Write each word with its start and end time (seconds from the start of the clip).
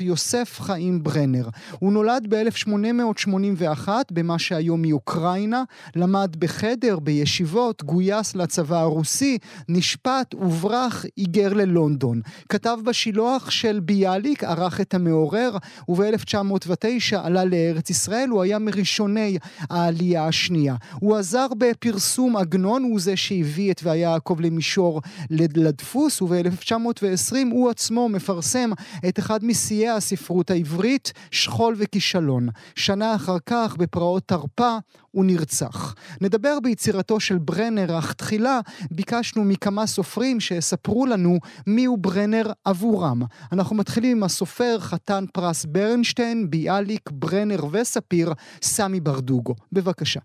יוסף 0.00 0.60
חיים 0.60 1.02
ברנר. 1.02 1.48
הוא 1.78 1.92
נולד 1.92 2.26
ב-1881 2.28 3.88
במה 4.10 4.38
שהיום 4.38 4.82
היא 4.82 4.92
אוקראינה, 4.92 5.62
למד 5.96 6.36
בחדר, 6.38 6.98
בישיבות, 6.98 7.82
גויס 7.84 8.34
לצבא 8.36 8.80
הרוסי, 8.80 9.38
נשפט, 9.68 10.34
הוברח, 10.34 11.04
היגר 11.16 11.52
ללונדון. 11.52 12.20
כתב 12.48 12.76
בשילוח 12.84 13.50
של 13.50 13.80
ביאליק, 13.80 14.44
ערך 14.44 14.80
את 14.80 14.94
המעורר, 14.94 15.56
וב-1909 15.88 17.16
עלה 17.22 17.44
לארץ 17.44 17.90
ישראל, 17.90 18.28
הוא 18.28 18.42
היה 18.42 18.58
מראשוני 18.58 19.38
העלייה 19.70 20.26
השנייה. 20.26 20.76
הוא 21.00 21.16
עזר 21.16 21.46
בפרסום 21.58 22.36
עגנון, 22.36 22.82
הוא 22.82 23.00
זה 23.00 23.16
שהביא 23.16 23.72
את 23.72 23.80
והיה 23.84 24.08
יעקב 24.08 24.40
למישור 24.40 25.02
לדפוס, 25.30 26.22
וב-1920 26.22 27.36
הוא 27.50 27.70
עצמו 27.70 28.08
מפרסם 28.08 28.70
את 29.08 29.18
אחד 29.18 29.44
משיאי 29.44 29.87
הספרות 29.96 30.50
העברית, 30.50 31.12
שכול 31.30 31.74
וכישלון. 31.78 32.48
שנה 32.74 33.14
אחר 33.14 33.36
כך, 33.46 33.76
בפרעות 33.76 34.22
תרפ"א, 34.26 34.78
הוא 35.10 35.24
נרצח. 35.24 35.94
נדבר 36.20 36.58
ביצירתו 36.62 37.20
של 37.20 37.38
ברנר, 37.38 37.98
אך 37.98 38.12
תחילה 38.12 38.60
ביקשנו 38.90 39.44
מכמה 39.44 39.86
סופרים 39.86 40.40
שיספרו 40.40 41.06
לנו 41.06 41.38
מיהו 41.66 41.96
ברנר 41.96 42.52
עבורם. 42.64 43.22
אנחנו 43.52 43.76
מתחילים 43.76 44.16
עם 44.16 44.22
הסופר, 44.22 44.76
חתן 44.80 45.24
פרס 45.32 45.64
ברנשטיין, 45.64 46.50
ביאליק, 46.50 47.10
ברנר 47.12 47.60
וספיר, 47.72 48.32
סמי 48.62 49.00
ברדוגו. 49.00 49.54
בבקשה. 49.72 50.20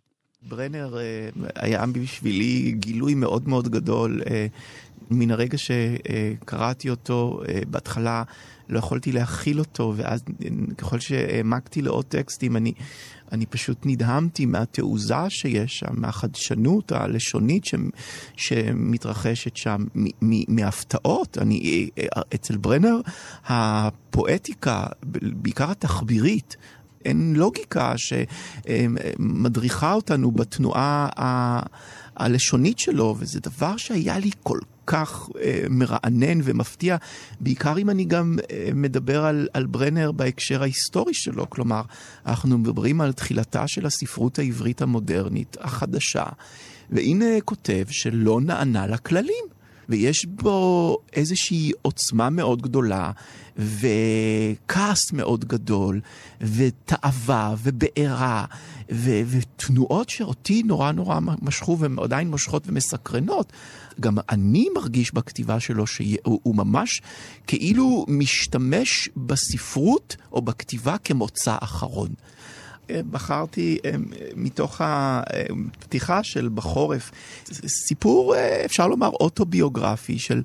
ברנר 0.50 0.98
אה, 0.98 1.30
היה 1.55 1.86
בשבילי 1.86 2.72
גילוי 2.72 3.16
מאוד 3.16 3.48
מאוד 3.48 3.67
גדול. 3.67 4.22
אה, 5.12 5.18
מן 5.18 5.32
הרגע 5.32 5.58
שקראתי 5.58 6.90
אותו, 6.90 7.42
אה, 7.50 7.59
בהתחלה 7.68 8.23
לא 8.70 8.80
יכולתי 8.80 9.12
להכיל 9.12 9.60
אותו, 9.60 9.94
ואז 9.95 10.23
ככל 10.78 11.00
שהעמקתי 11.00 11.82
לעוד 11.82 12.06
טקסטים, 12.06 12.58
אני, 12.58 12.73
אני 13.32 13.45
פשוט 13.45 13.78
נדהמתי 13.86 14.45
מהתעוזה 14.45 15.30
שיש 15.30 15.80
שם, 15.80 16.02
מהחדשנות 16.02 16.92
הלשונית 16.92 17.66
ש, 17.66 17.76
שמתרחשת 18.36 19.58
שם, 19.58 19.86
מהפתעות. 20.48 21.38
אני, 21.38 21.90
אצל 22.36 22.58
ברנר, 22.58 23.02
הפואטיקה, 23.45 24.86
בעיקר 25.23 25.72
התחבירית, 25.72 26.56
אין 27.06 27.34
לוגיקה 27.36 27.94
שמדריכה 27.98 29.94
אותנו 29.94 30.32
בתנועה 30.32 31.10
הלשונית 32.16 32.80
שלו, 32.80 33.16
וזה 33.20 33.40
דבר 33.40 33.78
שהיה 33.78 34.20
לי 34.20 34.32
כל 34.44 34.60
כך 34.88 35.30
אה, 35.42 35.64
מרענן 35.70 36.39
ומפתיע, 36.44 36.98
בעיקר 37.39 37.78
אם 37.78 37.89
אני 37.89 38.06
גם 38.06 38.38
אה, 38.52 38.70
מדבר 38.76 39.26
על, 39.26 39.48
על 39.53 39.66
ברנר 39.66 40.12
בהקשר 40.12 40.62
ההיסטורי 40.62 41.14
שלו. 41.14 41.50
כלומר, 41.50 41.81
אנחנו 42.26 42.58
מדברים 42.58 43.02
על 43.02 43.14
תחילתה 43.14 43.67
של 43.67 43.86
הספרות 43.86 44.39
העברית 44.39 44.81
המודרנית 44.81 45.58
החדשה, 45.59 46.26
והנה 46.89 47.42
כותב 47.45 47.84
שלא 47.89 48.42
נענה 48.42 48.88
לכללים. 48.88 49.44
ויש 49.89 50.26
בו 50.26 50.98
איזושהי 51.14 51.72
עוצמה 51.81 52.30
מאוד 52.30 52.61
גדולה, 52.61 53.11
וכעס 53.58 55.11
מאוד 55.14 55.45
גדול, 55.45 56.02
ותאווה, 56.42 57.56
ובעירה, 57.64 58.45
ו- 58.92 59.22
ותנועות 59.28 60.09
שאותי 60.09 60.64
נורא 60.64 60.92
נורא 60.92 61.20
משכו, 61.42 61.80
והן 61.80 61.95
עדיין 62.04 62.30
מושכות 62.30 62.64
ומסקרנות. 62.67 63.54
גם 63.99 64.17
אני 64.30 64.67
מרגיש 64.75 65.13
בכתיבה 65.13 65.59
שלו 65.59 65.87
שהוא 65.87 66.55
ממש 66.55 67.02
כאילו 67.48 68.05
משתמש 68.08 69.09
בספרות 69.17 70.15
או 70.31 70.42
בכתיבה 70.42 70.98
כמוצא 70.98 71.55
אחרון. 71.61 72.09
בחרתי 72.92 73.77
אה, 73.86 73.92
מתוך 74.36 74.82
הפתיחה 74.83 76.23
של 76.23 76.49
בחורף, 76.53 77.11
סיפור, 77.67 78.36
אה, 78.36 78.65
אפשר 78.65 78.87
לומר, 78.87 79.09
אוטוביוגרפי, 79.09 80.20
של, 80.20 80.42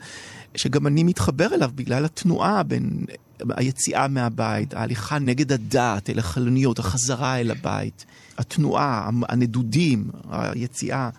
שגם 0.54 0.86
אני 0.86 1.02
מתחבר 1.02 1.54
אליו 1.54 1.70
בגלל 1.74 2.04
התנועה 2.04 2.62
בין 2.62 3.04
היציאה 3.50 4.08
מהבית, 4.08 4.74
ההליכה 4.74 5.18
נגד 5.18 5.52
הדת, 5.52 6.10
אל 6.10 6.18
החלוניות, 6.18 6.78
החזרה 6.78 7.40
אל 7.40 7.50
הבית, 7.50 8.04
התנועה, 8.38 9.10
הנדודים, 9.28 10.10
היציאה. 10.30 11.10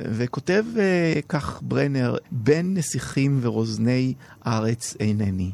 וכותב 0.00 0.64
uh, 0.74 0.78
כך 1.28 1.60
ברנר, 1.62 2.16
בין 2.32 2.74
נסיכים 2.74 3.38
ורוזני 3.42 4.14
ארץ 4.46 4.94
אינני. 5.00 5.50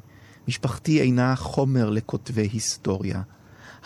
משפחתי 0.48 1.00
אינה 1.00 1.36
חומר 1.36 1.90
לכותבי 1.90 2.48
היסטוריה. 2.52 3.22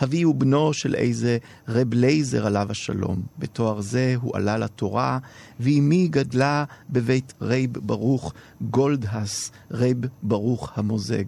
אבי 0.03 0.21
הוא 0.21 0.35
בנו 0.35 0.73
של 0.73 0.95
איזה 0.95 1.37
רב 1.67 1.93
לייזר 1.93 2.45
עליו 2.45 2.67
השלום. 2.69 3.21
בתואר 3.39 3.81
זה 3.81 4.15
הוא 4.21 4.37
עלה 4.37 4.57
לתורה, 4.57 5.19
ואימי 5.59 6.07
גדלה 6.07 6.63
בבית 6.89 7.33
רייב 7.41 7.73
ברוך 7.73 8.33
גולדהס, 8.61 9.51
רייב 9.71 9.97
ברוך 10.23 10.71
המוזג. 10.75 11.23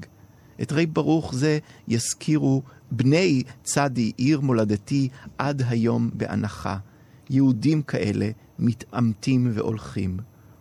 את 0.61 0.71
רייב 0.71 0.93
ברוך 0.93 1.35
זה 1.35 1.59
יזכירו 1.87 2.61
בני 2.91 3.43
צדי 3.63 4.11
עיר 4.17 4.41
מולדתי 4.41 5.09
עד 5.37 5.63
היום 5.67 6.09
באנחה. 6.13 6.77
יהודים 7.31 7.81
כאלה 7.81 8.29
מתמעטים 8.59 9.51
והולכים. 9.53 10.17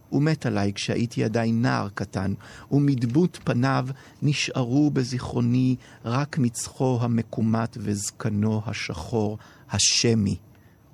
הוא 0.08 0.22
מת 0.22 0.46
עליי 0.46 0.72
כשהייתי 0.72 1.24
עדיין 1.24 1.62
נער 1.62 1.88
קטן, 1.94 2.34
ומדבות 2.70 3.38
פניו 3.44 3.86
נשארו 4.22 4.90
בזיכרוני 4.90 5.76
רק 6.04 6.38
מצחו 6.38 6.98
המקומט 7.02 7.76
וזקנו 7.80 8.62
השחור, 8.66 9.38
השמי. 9.70 10.36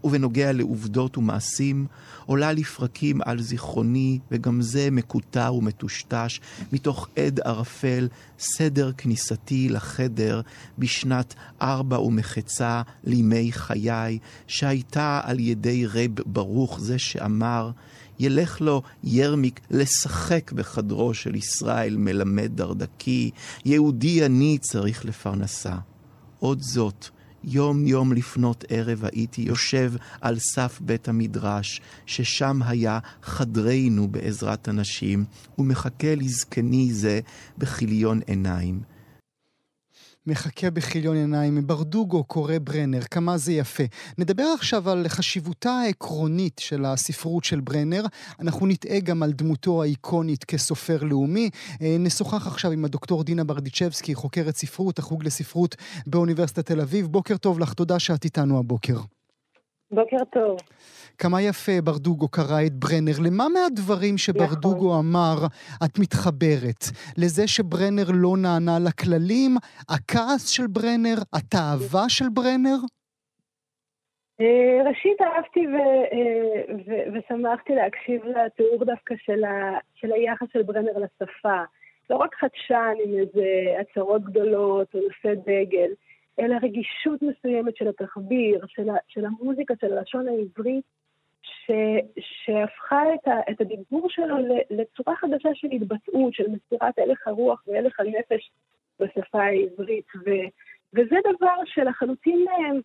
ובנוגע 0.07 0.53
לעובדות 0.53 1.19
ומעשים, 1.19 1.87
עולה 2.27 2.53
לפרקים 2.53 3.21
על 3.25 3.43
זיכרוני, 3.43 4.19
וגם 4.31 4.63
זה 4.63 4.89
מקוטר 4.91 5.55
ומטושטש, 5.55 6.41
מתוך 6.73 7.09
עד 7.17 7.41
ערפל, 7.41 8.09
סדר 8.39 8.93
כניסתי 8.93 9.69
לחדר 9.69 10.41
בשנת 10.79 11.35
ארבע 11.63 12.01
ומחצה 12.01 12.83
לימי 13.05 13.53
חיי, 13.53 14.19
שהייתה 14.47 15.21
על 15.25 15.41
ידי 15.41 15.87
רב 15.87 16.21
ברוך 16.27 16.81
זה 16.81 16.99
שאמר, 16.99 17.71
ילך 18.19 18.61
לו 18.61 18.83
ירמיק 19.05 19.61
לשחק 19.71 20.53
בחדרו 20.53 21.15
של 21.15 21.35
ישראל 21.35 21.97
מלמד 21.97 22.51
דרדקי, 22.55 23.31
יהודי 23.65 24.27
אני 24.27 24.59
צריך 24.61 25.05
לפרנסה. 25.05 25.75
עוד 26.39 26.63
זאת, 26.63 27.09
יום 27.47 27.87
יום 27.87 28.13
לפנות 28.13 28.65
ערב 28.69 29.05
הייתי 29.05 29.43
יושב 29.43 29.93
על 30.21 30.39
סף 30.39 30.79
בית 30.81 31.09
המדרש, 31.09 31.81
ששם 32.07 32.61
היה 32.63 32.99
חדרנו 33.23 34.09
בעזרת 34.09 34.69
הנשים, 34.69 35.25
ומחכה 35.59 36.15
לזקני 36.15 36.93
זה 36.93 37.21
בכיליון 37.59 38.21
עיניים. 38.27 38.96
מחכה 40.27 40.71
בכיליון 40.71 41.17
עיניים, 41.17 41.67
ברדוגו 41.67 42.25
קורא 42.25 42.55
ברנר, 42.65 43.03
כמה 43.11 43.39
זה 43.39 43.53
יפה. 43.53 43.85
נדבר 44.19 44.47
עכשיו 44.59 44.91
על 44.91 45.09
חשיבותה 45.09 45.71
העקרונית 45.71 46.59
של 46.59 46.85
הספרות 46.85 47.45
של 47.45 47.61
ברנר. 47.61 48.05
אנחנו 48.41 48.67
נטעה 48.67 49.01
גם 49.01 49.23
על 49.23 49.33
דמותו 49.33 49.83
האיקונית 49.83 50.45
כסופר 50.45 51.03
לאומי. 51.03 51.51
אה, 51.83 51.97
נשוחח 51.99 52.47
עכשיו 52.47 52.71
עם 52.71 52.85
הדוקטור 52.85 53.25
דינה 53.25 53.45
ברדיצ'בסקי, 53.45 54.15
חוקרת 54.15 54.57
ספרות, 54.57 54.99
החוג 54.99 55.25
לספרות 55.25 55.77
באוניברסיטת 56.07 56.67
תל 56.67 56.81
אביב. 56.81 57.07
בוקר 57.07 57.37
טוב 57.37 57.61
לך, 57.61 57.73
תודה 57.73 57.99
שאת 57.99 58.25
איתנו 58.25 58.59
הבוקר. 58.59 59.16
בוקר 59.91 60.25
טוב. 60.33 60.59
כמה 61.19 61.43
יפה 61.43 61.73
ברדוגו 61.85 62.29
קרא 62.29 62.61
את 62.67 62.73
ברנר. 62.73 63.17
למה 63.27 63.45
מהדברים 63.49 64.19
שברדוגו 64.19 64.89
נכון. 64.89 65.07
אמר 65.07 65.37
את 65.85 65.99
מתחברת? 65.99 66.83
לזה 67.19 67.49
שברנר 67.49 68.09
לא 68.15 68.37
נענה 68.43 68.79
לכללים? 68.87 69.57
הכעס 69.89 70.49
של 70.49 70.67
ברנר? 70.67 71.17
התאווה 71.33 72.09
של 72.09 72.29
ברנר? 72.35 72.77
אה, 74.41 74.89
ראשית 74.89 75.19
אהבתי 75.21 75.67
ו- 75.67 76.07
ו- 76.87 77.07
ושמחתי 77.13 77.75
להקשיב 77.75 78.21
לתיאור 78.25 78.85
דווקא 78.85 79.15
של, 79.25 79.45
ה- 79.45 79.79
של 79.95 80.13
היחס 80.13 80.47
של 80.53 80.63
ברנר 80.63 80.93
לשפה. 80.99 81.63
לא 82.11 82.17
רק 82.17 82.35
חדשן 82.35 82.95
עם 83.05 83.19
איזה 83.19 83.47
הצהרות 83.81 84.25
גדולות 84.25 84.95
או 84.95 85.01
נושא 85.01 85.41
דגל, 85.41 85.91
אלא 86.41 86.57
רגישות 86.63 87.23
מסוימת 87.23 87.77
של 87.77 87.89
התחביר, 87.89 88.61
של, 88.67 88.91
ה- 88.91 89.05
של 89.09 89.25
המוזיקה, 89.25 89.75
של 89.81 89.99
הלשון 89.99 90.29
העברית, 90.29 90.85
ש, 91.43 91.71
שהפכה 92.21 93.15
את, 93.15 93.29
ה, 93.29 93.41
את 93.51 93.61
הדיבור 93.61 94.11
שלו 94.11 94.37
לצורה 94.71 95.17
חדשה 95.17 95.49
של 95.55 95.69
התבטאות, 95.73 96.35
של 96.35 96.45
מסירת 96.49 96.99
הלך 96.99 97.27
הרוח 97.29 97.63
והלך 97.67 98.01
הנפש 98.01 98.51
בשפה 99.01 99.43
העברית. 99.43 100.07
ו, 100.17 100.31
וזה 100.95 101.17
דבר 101.37 101.57
שלחלוטין 101.65 102.45
אה, 102.49 102.79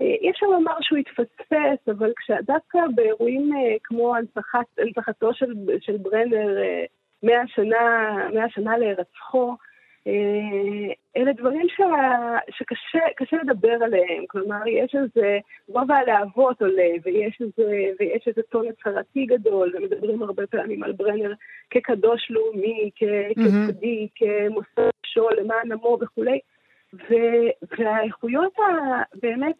אי 0.00 0.30
אפשר 0.30 0.46
לומר 0.46 0.76
שהוא 0.80 0.98
התפספס, 0.98 1.88
אבל 1.88 2.12
דווקא 2.42 2.78
באירועים 2.94 3.50
כמו 3.84 4.16
הנצחת, 4.16 4.66
הנצחתו 4.78 5.34
של, 5.34 5.54
של 5.80 5.96
ברנר 5.96 6.56
מאה 7.22 7.46
שנה, 7.46 8.48
שנה 8.48 8.78
להירצחו, 8.78 9.56
אלה 11.16 11.32
דברים 11.32 11.68
ש... 11.68 11.80
שקשה 12.50 13.36
לדבר 13.42 13.72
עליהם, 13.84 14.24
כלומר 14.26 14.66
יש 14.66 14.94
איזה 14.94 15.38
גובה 15.68 15.96
הלהבות 15.96 16.62
עולה 16.62 16.90
ויש 17.04 17.40
איזה, 17.40 17.72
ויש 18.00 18.28
איזה 18.28 18.42
טון 18.42 18.66
הצהרתי 18.68 19.26
גדול 19.26 19.72
ומדברים 19.76 20.22
הרבה 20.22 20.46
פעמים 20.46 20.82
על 20.82 20.92
ברנר 20.92 21.32
כקדוש 21.70 22.30
לאומי, 22.30 22.90
כצדיק, 22.96 24.12
כמוסד 24.14 24.90
שול 25.06 25.32
למען 25.40 25.72
עמו 25.72 25.98
וכולי. 26.00 26.38
ו... 26.94 27.14
והאיכויות 27.78 28.52
הבאמת 28.58 29.54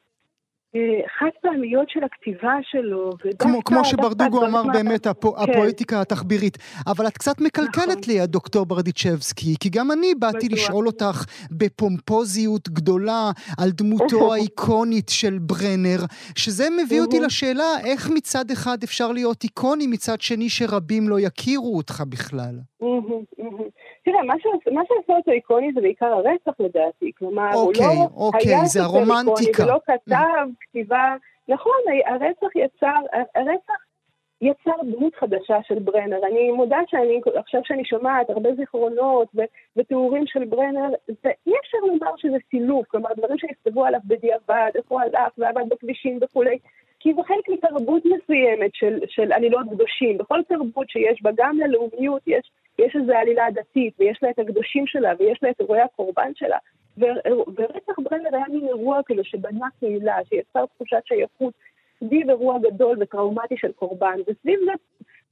חד 1.18 1.28
פעמיות 1.42 1.90
של 1.90 2.00
הכתיבה 2.04 2.54
שלו. 2.62 3.10
כמו, 3.38 3.64
כמו 3.64 3.84
שברדוגו 3.84 4.46
אמר 4.46 4.62
באמת, 4.72 5.06
הפו, 5.06 5.34
כן. 5.34 5.42
הפואטיקה 5.42 6.00
התחבירית. 6.00 6.58
אבל 6.86 7.06
את 7.06 7.18
קצת 7.18 7.40
מקלקלת 7.40 7.88
נכון. 7.88 8.02
לי, 8.08 8.20
הדוקטור 8.20 8.66
ברדיצ'בסקי, 8.66 9.54
כי 9.60 9.68
גם 9.70 9.92
אני 9.92 10.14
באתי 10.14 10.48
בטוח. 10.48 10.58
לשאול 10.58 10.86
אותך 10.86 11.24
בפומפוזיות 11.50 12.68
גדולה 12.68 13.30
על 13.58 13.70
דמותו 13.70 14.34
האיקונית 14.34 15.08
של 15.08 15.38
ברנר, 15.38 16.00
שזה 16.36 16.64
מביא 16.84 17.00
אותי 17.00 17.20
לשאלה 17.20 17.78
איך 17.84 18.10
מצד 18.10 18.50
אחד 18.50 18.78
אפשר 18.84 19.12
להיות 19.12 19.42
איקוני, 19.44 19.86
מצד 19.86 20.20
שני 20.20 20.48
שרבים 20.48 21.08
לא 21.08 21.20
יכירו 21.20 21.76
אותך 21.76 22.02
בכלל. 22.08 22.54
תראה, 24.04 24.22
מה 24.72 24.82
שעשה 24.88 25.16
אותו 25.16 25.30
איקוני 25.30 25.72
זה 25.74 25.80
בעיקר 25.80 26.06
הרצח 26.06 26.60
לדעתי, 26.60 27.12
כלומר, 27.18 27.50
אוקיי, 27.54 27.86
הוא 27.86 27.94
לא 27.94 28.08
אוקיי, 28.16 28.54
היה 28.54 28.64
זה 28.64 28.82
הרומנטיקה. 28.82 29.64
ולא 29.64 29.78
כתב 29.86 30.46
כתיבה, 30.60 31.16
נכון, 31.48 31.72
הרצח 32.06 32.56
יצר, 32.56 33.00
הרצח 33.34 33.74
יצר 34.40 34.72
דמות 34.82 35.14
חדשה 35.14 35.58
של 35.62 35.78
ברנר. 35.78 36.18
אני 36.26 36.50
מודה 36.50 36.78
שאני, 36.88 37.20
עכשיו 37.34 37.60
שאני 37.64 37.84
שומעת 37.84 38.30
הרבה 38.30 38.54
זיכרונות 38.54 39.28
ותיאורים 39.76 40.26
של 40.26 40.44
ברנר, 40.44 40.88
זה 41.06 41.30
אי 41.46 41.52
אפשר 41.62 41.78
לומר 41.78 42.16
שזה 42.16 42.36
סילוף, 42.50 42.86
כלומר, 42.88 43.10
דברים 43.16 43.38
שנכתבו 43.38 43.84
עליו 43.84 44.00
בדיעבד, 44.04 44.70
איך 44.74 44.84
הוא 44.88 45.00
הלך 45.00 45.32
ועבד 45.38 45.68
בכבישים 45.68 46.18
וכולי. 46.22 46.58
כי 47.04 47.14
זה 47.14 47.22
חלק 47.22 47.48
מתרבות 47.48 48.02
מסוימת 48.04 48.70
של, 48.74 48.98
של 49.08 49.32
עלילות 49.32 49.66
קדושים. 49.70 50.18
בכל 50.18 50.40
תרבות 50.48 50.90
שיש 50.90 51.22
בה 51.22 51.30
גם 51.36 51.58
ללאומיות 51.58 52.22
יש, 52.26 52.50
יש 52.78 52.96
איזו 52.96 53.12
עלילה 53.12 53.44
דתית, 53.54 53.94
ויש 53.98 54.18
לה 54.22 54.30
את 54.30 54.38
הקדושים 54.38 54.86
שלה, 54.86 55.12
ויש 55.18 55.38
לה 55.42 55.50
את 55.50 55.60
אירועי 55.60 55.80
הקורבן 55.80 56.32
שלה. 56.34 56.56
ורצח 56.98 57.98
ברנר 57.98 58.36
היה 58.36 58.44
מין 58.48 58.68
אירוע 58.68 59.00
כאילו 59.06 59.24
שבנה 59.24 59.66
קהילה, 59.80 60.16
שיצר 60.28 60.64
תחושת 60.74 61.02
שייכות 61.04 61.54
סביב 62.04 62.30
אירוע 62.30 62.58
גדול 62.58 62.96
וטראומטי 63.00 63.54
של 63.56 63.72
קורבן, 63.72 64.16
וסביב 64.26 64.60
זה 64.64 64.72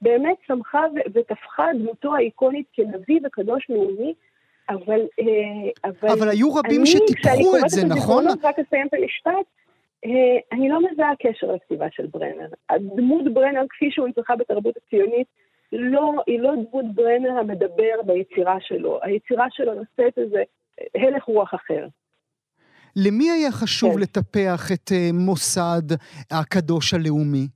באמת 0.01 0.37
צמחה 0.47 0.83
ותפחה 1.13 1.65
דמותו 1.79 2.15
האיקונית 2.15 2.65
כנביא 2.73 3.19
וקדוש 3.25 3.67
לאומי, 3.69 4.13
אבל... 4.69 5.01
אה, 5.19 5.89
אבל, 5.89 6.09
אבל 6.09 6.29
היו 6.29 6.53
רבים 6.53 6.85
שטיפחו 6.85 7.57
את 7.57 7.69
זה, 7.69 7.87
נכון? 7.87 8.27
אני 8.27 8.33
רק 8.43 8.59
אסיים 8.59 8.87
את 8.87 8.93
המשפט. 8.93 9.62
אה, 10.05 10.39
אני 10.51 10.69
לא 10.69 10.79
מזהה 10.91 11.13
קשר 11.19 11.51
לכתיבה 11.51 11.85
של 11.91 12.07
ברנר. 12.07 12.47
הדמות 12.69 13.33
ברנר, 13.33 13.61
כפי 13.69 13.91
שהוא 13.91 14.07
נצחה 14.07 14.35
בתרבות 14.35 14.75
הציונית, 14.77 15.27
לא, 15.71 16.13
היא 16.27 16.39
לא 16.39 16.51
דמות 16.55 16.85
ברנר 16.95 17.39
המדבר 17.39 18.01
ביצירה 18.05 18.57
שלו. 18.61 18.99
היצירה 19.01 19.45
שלו 19.49 19.73
נושאת 19.73 20.17
איזה 20.17 20.43
הלך 20.95 21.23
רוח 21.23 21.53
אחר. 21.53 21.87
למי 22.95 23.31
היה 23.31 23.51
חשוב 23.51 23.93
כן. 23.93 23.99
לטפח 23.99 24.71
את 24.73 24.91
uh, 24.91 25.13
מוסד 25.13 25.95
הקדוש 26.31 26.93
הלאומי? 26.93 27.47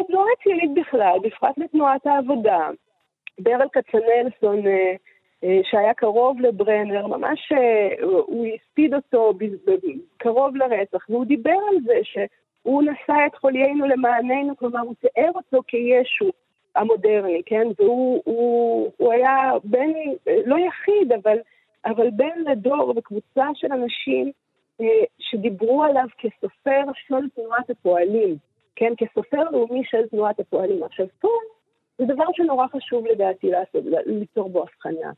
לתנועה 0.00 0.26
הציונית 0.40 0.70
בכלל, 0.74 1.18
בפרט 1.22 1.58
לתנועת 1.58 2.06
העבודה. 2.06 2.68
ברל 3.40 3.66
כצנלסון, 3.72 4.62
שהיה 5.62 5.94
קרוב 5.94 6.40
לברנר, 6.40 7.06
ממש 7.06 7.52
הוא 8.00 8.46
הספיד 8.46 8.94
אותו 8.94 9.32
קרוב 10.16 10.56
לרצח, 10.56 11.10
והוא 11.10 11.24
דיבר 11.24 11.58
על 11.70 11.76
זה 11.84 11.98
שהוא 12.02 12.82
נשא 12.82 13.26
את 13.26 13.34
חוליינו 13.34 13.86
למעננו, 13.86 14.56
כלומר 14.56 14.80
הוא 14.80 14.94
תיאר 15.00 15.30
אותו 15.34 15.58
כישו 15.66 16.30
המודרני, 16.74 17.42
כן? 17.46 17.66
והוא 17.78 18.22
הוא, 18.24 18.90
הוא 18.96 19.12
היה 19.12 19.52
בן, 19.64 19.90
לא 20.46 20.56
יחיד, 20.58 21.12
אבל, 21.12 21.38
אבל 21.86 22.10
בן 22.10 22.44
לדור 22.50 22.94
וקבוצה 22.96 23.46
של 23.54 23.72
אנשים 23.72 24.32
אה, 24.80 24.86
שדיברו 25.18 25.84
עליו 25.84 26.06
כסופר 26.18 26.82
של 26.94 27.28
תנועת 27.34 27.70
הפועלים, 27.70 28.36
כן? 28.76 28.92
כסופר 28.98 29.50
לאומי 29.50 29.82
של 29.84 30.08
תנועת 30.08 30.40
הפועלים. 30.40 30.82
עכשיו 30.82 31.06
פה 31.20 31.28
זה 31.98 32.04
דבר 32.04 32.24
שנורא 32.32 32.66
חשוב 32.66 33.06
לדעתי 33.06 33.50
לעשות, 33.50 33.84
ליצור 34.06 34.48
בו 34.50 34.62
הבחנה. 34.62 35.10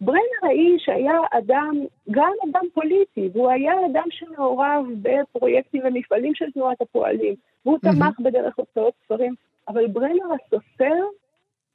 ברנר 0.00 0.40
האיש 0.42 0.88
היה 0.88 1.18
אדם, 1.30 1.74
גם 2.10 2.32
אדם 2.50 2.64
פוליטי, 2.74 3.28
והוא 3.32 3.50
היה 3.50 3.72
אדם 3.86 4.06
שמעורב 4.10 4.86
בפרויקטים 5.02 5.82
ומפעלים 5.84 6.34
של 6.34 6.50
תנועת 6.50 6.80
הפועלים, 6.80 7.34
והוא 7.64 7.78
mm-hmm. 7.78 7.98
תמך 7.98 8.20
בדרך 8.20 8.58
הוצאות 8.58 8.94
ספרים, 9.04 9.34
אבל 9.68 9.86
ברנר 9.86 10.24
הסופר 10.34 10.94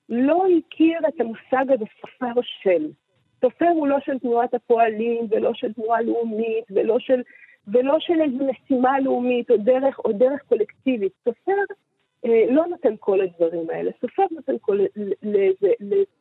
לא 0.10 0.44
הכיר 0.58 1.00
את 1.08 1.22
המושג 1.22 1.72
הזה 1.72 1.86
סופר 2.02 2.42
של. 2.44 2.88
סופר 3.42 3.68
הוא 3.68 3.88
לא 3.88 3.98
של 4.06 4.20
תנועת 4.20 4.54
הפועלים, 4.54 5.28
ולא 5.30 5.54
של 5.54 5.74
תנועה 5.74 6.02
לאומית, 6.02 6.66
ולא 6.72 7.00
של, 7.00 7.22
ולא 7.68 8.00
של 8.00 8.22
איזו 8.22 8.38
משימה 8.46 9.00
לאומית, 9.00 9.52
או 9.52 9.58
דרך, 9.58 10.00
או 10.06 10.12
דרך 10.12 10.42
קולקטיבית. 10.42 11.12
סופר 11.26 11.52
אה, 12.26 12.46
לא 12.50 12.66
נותן 12.66 12.94
כל 13.00 13.22
הדברים 13.22 13.70
האלה. 13.70 13.92
סופר 14.02 14.24
נותן 14.32 14.54
כל, 14.62 14.80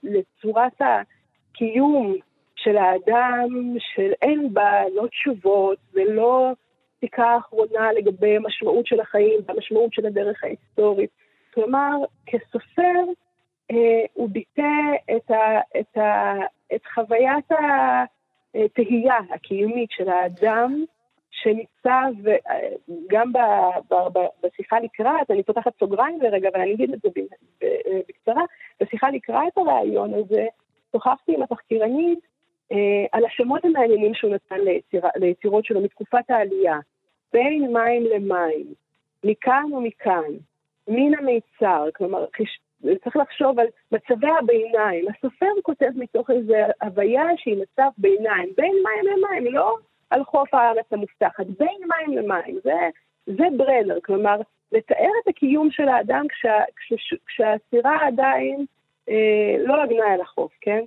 לצורת 0.03 0.81
הקיום 1.51 2.15
של 2.57 2.77
האדם, 2.77 3.77
של 3.79 4.13
אין 4.23 4.55
בה 4.55 4.83
לא 4.95 5.07
תשובות 5.07 5.79
ולא 5.95 6.53
פסיקה 6.97 7.37
אחרונה 7.39 7.93
לגבי 7.93 8.37
המשמעות 8.37 8.87
של 8.87 9.01
החיים 9.01 9.41
והמשמעות 9.47 9.93
של 9.93 10.07
הדרך 10.07 10.45
ההיסטורית. 10.45 11.11
כלומר, 11.55 11.91
כסופר 12.27 13.01
אה, 13.71 14.05
הוא 14.13 14.29
ביטא 14.33 14.63
את, 15.17 15.31
ה, 15.31 15.61
את, 15.81 15.97
ה, 15.97 16.35
את 16.75 16.81
חוויית 16.95 17.51
התהייה 18.55 19.17
הקיומית 19.31 19.91
של 19.91 20.09
האדם 20.09 20.85
שניצב, 21.31 22.29
אה, 22.29 22.69
גם 23.09 23.33
ב, 23.33 23.39
ב, 23.91 23.95
ב, 23.95 24.19
בשיחה 24.43 24.81
לקראת, 24.81 25.31
אני 25.31 25.43
פותחת 25.43 25.73
סוגריים 25.79 26.21
לרגע, 26.23 26.49
אבל 26.49 26.61
אני 26.61 26.75
אגיד 26.75 26.93
את 26.93 27.01
זה 27.03 27.09
בקצרה, 28.09 28.43
בשיחה 28.81 29.11
לקראת 29.11 29.59
הרעיון 29.59 30.15
הזה, 30.15 30.47
שוחחתי 30.99 31.35
עם 31.35 31.43
התחקירנית 31.43 32.19
אה, 32.73 33.07
על 33.13 33.25
השמות 33.25 33.65
המעניינים 33.65 34.15
שהוא 34.15 34.35
נתן 34.35 34.61
ליציר, 34.61 35.03
ליצירות 35.17 35.65
שלו 35.65 35.81
מתקופת 35.81 36.31
העלייה, 36.31 36.79
בין 37.33 37.73
מים 37.73 38.05
למים, 38.05 38.67
מכאן 39.25 39.73
ומכאן, 39.73 40.33
מן 40.89 41.19
המיצר, 41.19 41.89
כלומר, 41.97 42.27
צריך 43.05 43.17
לחשוב 43.17 43.61
על 43.61 43.67
מצבי 43.93 44.31
הביניים. 44.39 45.05
הסופר 45.09 45.47
כותב 45.63 45.91
מתוך 45.97 46.31
איזו 46.31 46.55
הוויה 46.83 47.27
שהיא 47.37 47.63
מצב 47.63 47.89
ביניים, 47.99 48.49
בין 48.57 48.73
מים 48.73 49.13
למים, 49.13 49.55
לא 49.55 49.77
על 50.11 50.25
חוף 50.25 50.55
הארץ 50.55 50.87
המובטחת, 50.93 51.47
בין 51.47 51.79
מים 51.89 52.19
למים. 52.19 52.59
זה, 52.65 52.89
זה 53.27 53.45
ברנר, 53.57 54.01
כלומר, 54.05 54.41
לתאר 54.73 55.11
את 55.23 55.29
הקיום 55.29 55.71
של 55.71 55.89
האדם 55.89 56.29
כשה, 56.29 56.59
כש, 56.77 57.15
כשהסירה 57.27 58.07
עדיין 58.07 58.67
לא 59.67 59.83
עגנה 59.83 60.15
אל 60.15 60.21
החוף, 60.21 60.53
כן? 60.61 60.81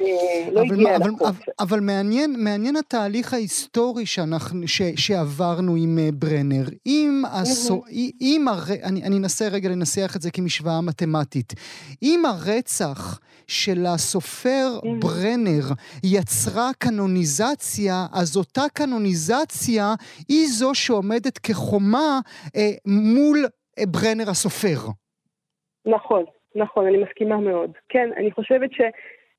אה, 0.00 0.50
לא 0.52 0.62
אבל, 0.62 0.86
אבל, 0.86 1.10
אבל, 1.20 1.52
אבל 1.60 1.80
מעניין, 1.80 2.34
מעניין 2.38 2.76
התהליך 2.76 3.34
ההיסטורי 3.34 4.06
שאנחנו, 4.06 4.68
ש, 4.68 4.82
שעברנו 4.96 5.76
עם 5.76 5.98
uh, 5.98 6.14
ברנר. 6.14 6.64
אם, 6.86 7.22
הסו, 7.32 7.82
אם 8.20 8.46
הר, 8.48 8.62
אני, 8.82 9.02
אני 9.02 9.16
אנסה 9.16 9.48
רגע 9.48 9.68
לנסח 9.68 10.12
את 10.16 10.22
זה 10.22 10.30
כמשוואה 10.30 10.80
מתמטית. 10.80 11.52
אם 12.02 12.22
הרצח 12.26 13.20
של 13.46 13.86
הסופר 13.86 14.78
ברנר 15.00 15.64
יצרה 16.04 16.70
קנוניזציה, 16.78 18.06
אז 18.12 18.36
אותה 18.36 18.64
קנוניזציה 18.74 19.94
היא 20.28 20.46
זו 20.48 20.74
שעומדת 20.74 21.38
כחומה 21.38 22.20
אה, 22.56 22.70
מול 22.86 23.46
אה, 23.78 23.84
ברנר 23.86 24.30
הסופר. 24.30 24.78
נכון, 25.86 26.24
נכון, 26.54 26.86
אני 26.86 26.96
מסכימה 26.96 27.36
מאוד. 27.36 27.70
כן, 27.88 28.10
אני 28.16 28.32
חושבת 28.32 28.72
ש... 28.72 28.80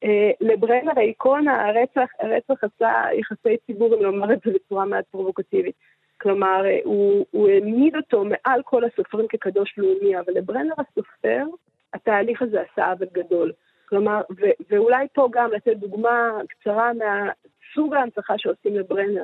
אה, 0.03 0.31
לברנר 0.41 0.91
האיקונה, 0.95 1.67
הרצח, 1.67 2.09
הרצח 2.19 2.63
עשה 2.63 3.03
יחסי 3.13 3.57
ציבור, 3.65 3.95
אם 3.95 4.03
לומר 4.03 4.33
את 4.33 4.39
זה 4.45 4.51
בצורה 4.53 4.85
מעט 4.85 5.05
פרובוקטיבית. 5.11 5.75
כלומר, 6.21 6.65
אה, 6.65 6.79
הוא, 6.83 7.25
הוא 7.31 7.49
העמיד 7.49 7.95
אותו 7.95 8.23
מעל 8.25 8.61
כל 8.65 8.83
הסופרים 8.83 9.27
כקדוש 9.27 9.73
לאומי, 9.77 10.19
אבל 10.19 10.33
לברנר 10.33 10.73
הסופר, 10.77 11.43
התהליך 11.93 12.41
הזה 12.41 12.61
עשה 12.61 12.91
עוול 12.91 13.07
גדול. 13.13 13.51
כלומר, 13.89 14.21
ו, 14.39 14.45
ואולי 14.69 15.07
פה 15.13 15.27
גם 15.31 15.51
לתת 15.51 15.77
דוגמה 15.77 16.31
קצרה 16.49 16.91
מהסוג 16.93 17.93
ההנצחה 17.93 18.33
שעושים 18.37 18.75
לברנר. 18.75 19.23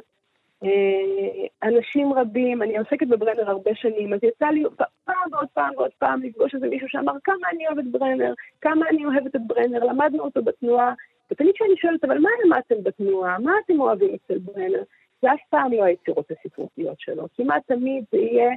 אנשים 1.63 2.13
רבים, 2.13 2.61
אני 2.61 2.77
עוסקת 2.77 3.07
בברנר 3.07 3.49
הרבה 3.49 3.71
שנים, 3.75 4.13
אז 4.13 4.19
יצא 4.23 4.45
לי 4.45 4.63
פעם 5.05 5.15
ועוד 5.31 5.47
פעם 5.53 5.73
ועוד 5.77 5.91
פעם 5.99 6.21
לפגוש 6.23 6.55
איזה 6.55 6.67
מישהו 6.67 6.87
שאמר 6.89 7.13
כמה 7.23 7.49
אני 7.53 7.67
אוהבת 7.67 7.83
ברנר, 7.91 8.33
כמה 8.61 8.89
אני 8.89 9.05
אוהבת 9.05 9.35
את 9.35 9.41
ברנר, 9.47 9.83
למדנו 9.83 10.23
אותו 10.23 10.43
בתנועה, 10.43 10.93
ותמיד 11.31 11.51
כשאני 11.55 11.77
שואלת, 11.77 12.03
אבל 12.03 12.17
מה 12.17 12.29
למדתם 12.45 12.83
בתנועה? 12.83 13.39
מה 13.39 13.51
אתם 13.65 13.79
אוהבים 13.79 14.15
אצל 14.15 14.37
ברנר? 14.37 14.83
זה 15.21 15.33
אף 15.33 15.39
פעם 15.49 15.73
לא 15.73 15.83
היצירות 15.83 16.31
הספרותיות 16.31 16.99
שלו. 16.99 17.27
כמעט 17.37 17.61
תמיד 17.67 18.03
זה 18.11 18.17
יהיה 18.17 18.49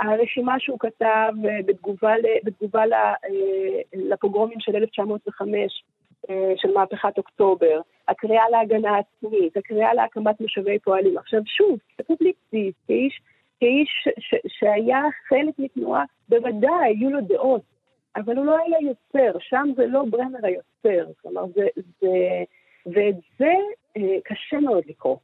הרשימה 0.00 0.60
שהוא 0.60 0.78
כתב 0.78 1.32
אה, 1.48 1.58
בתגובה, 1.66 2.14
בתגובה 2.44 2.82
אה, 2.92 3.14
לפוגרומים 3.92 4.60
של 4.60 4.76
1905, 4.76 5.52
אה, 5.52 6.03
של 6.56 6.72
מהפכת 6.74 7.18
אוקטובר, 7.18 7.80
הקריאה 8.08 8.50
להגנה 8.50 8.98
עצמית, 8.98 9.56
הקריאה 9.56 9.94
להקמת 9.94 10.40
מושבי 10.40 10.78
פועלים. 10.78 11.18
עכשיו 11.18 11.40
שוב, 11.46 11.78
כפובליציסט, 11.98 12.78
כאיש, 12.86 13.20
כאיש 13.60 14.08
ש, 14.18 14.34
שהיה 14.48 15.02
חלק 15.28 15.54
מתנועה, 15.58 16.04
בוודאי 16.28 16.84
היו 16.84 17.10
לו 17.10 17.20
דעות, 17.20 17.62
אבל 18.16 18.36
הוא 18.36 18.46
לא 18.46 18.56
היה 18.58 18.76
יוצר, 18.80 19.38
שם 19.40 19.68
זה 19.76 19.86
לא 19.86 20.04
ברנר 20.10 20.38
היוצר, 20.42 21.06
כלומר 21.22 21.44
זה, 21.54 21.66
זה 22.00 22.08
ואת 22.86 23.14
זה 23.38 23.52
קשה 24.24 24.60
מאוד 24.60 24.84
לקרוא. 24.86 25.16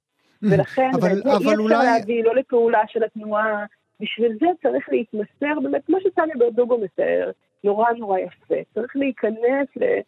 ולכן, 0.42 0.90
אבל, 0.94 1.14
זה 1.14 1.30
אי 1.30 1.36
אפשר 1.36 1.50
אולי... 1.58 1.84
להביא 1.84 2.24
לא 2.24 2.34
לפעולה 2.34 2.80
של 2.86 3.04
התנועה, 3.04 3.64
בשביל 4.00 4.32
זה 4.40 4.46
צריך 4.62 4.88
להתמסר, 4.88 5.60
באמת, 5.62 5.86
כמו 5.86 6.00
שסמי 6.00 6.32
ברדוגו 6.38 6.78
מתאר, 6.78 7.30
נורא 7.64 7.92
נורא 7.92 8.18
יפה. 8.18 8.54
צריך 8.74 8.96
להיכנס 8.96 9.68
לאיזה... 9.76 10.00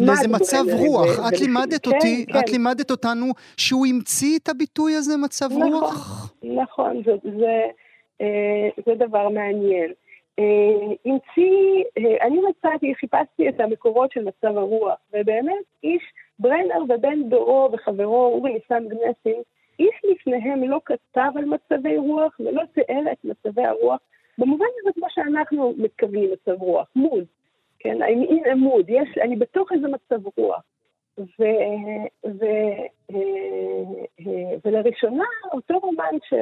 לאיזה 0.00 0.28
מצב 0.28 0.64
רוח. 0.78 1.28
את 1.28 1.40
לימדת 1.40 1.84
כן, 1.84 1.90
אותי, 1.90 2.26
כן. 2.26 2.38
את 2.38 2.50
לימדת 2.50 2.90
אותנו 2.90 3.26
שהוא 3.56 3.86
המציא 3.86 4.38
את 4.38 4.48
הביטוי 4.48 4.94
הזה, 4.94 5.16
מצב 5.16 5.46
נכון, 5.52 5.72
רוח. 5.72 6.34
נכון, 6.42 7.02
זה, 7.04 7.12
זה, 7.22 7.62
אה, 8.20 8.68
זה 8.86 8.94
דבר 8.94 9.28
מעניין. 9.28 9.92
אה, 10.38 10.44
המציא, 11.04 11.84
אה, 11.98 12.26
אני 12.26 12.38
מצאתי, 12.48 12.94
חיפשתי 12.94 13.48
את 13.48 13.60
המקורות 13.60 14.12
של 14.12 14.24
מצב 14.24 14.58
הרוח, 14.58 14.98
ובאמת 15.12 15.64
איש 15.84 16.02
ברנר 16.38 16.82
ובן 16.88 17.28
דורו 17.28 17.70
וחברו 17.72 18.26
אורי 18.26 18.52
ניסן 18.52 18.88
גנסין, 18.88 19.42
איש 19.78 20.02
לפניהם 20.04 20.64
לא 20.64 20.80
כתב 20.84 21.30
על 21.36 21.44
מצבי 21.44 21.96
רוח 21.96 22.40
ולא 22.40 22.62
תיאר 22.74 23.12
את 23.12 23.24
מצבי 23.24 23.64
הרוח 23.64 24.00
במובן 24.38 24.66
הזה 24.80 24.90
כמו 24.94 25.06
שאנחנו 25.10 25.74
מתכוונים 25.78 26.30
מצב 26.32 26.62
רוח, 26.62 26.88
מוד, 26.96 27.24
כן, 27.78 28.02
in 28.02 28.46
a 28.46 28.54
mood, 28.54 28.84
יש, 28.88 29.18
אני 29.18 29.36
בתוך 29.36 29.72
איזה 29.72 29.88
מצב 29.88 30.26
רוח. 30.36 30.62
ו, 31.18 31.42
ו, 32.26 32.44
אה, 33.10 34.56
ולראשונה 34.64 35.24
אותו 35.52 35.78
רומן 35.78 36.18
ש, 36.28 36.34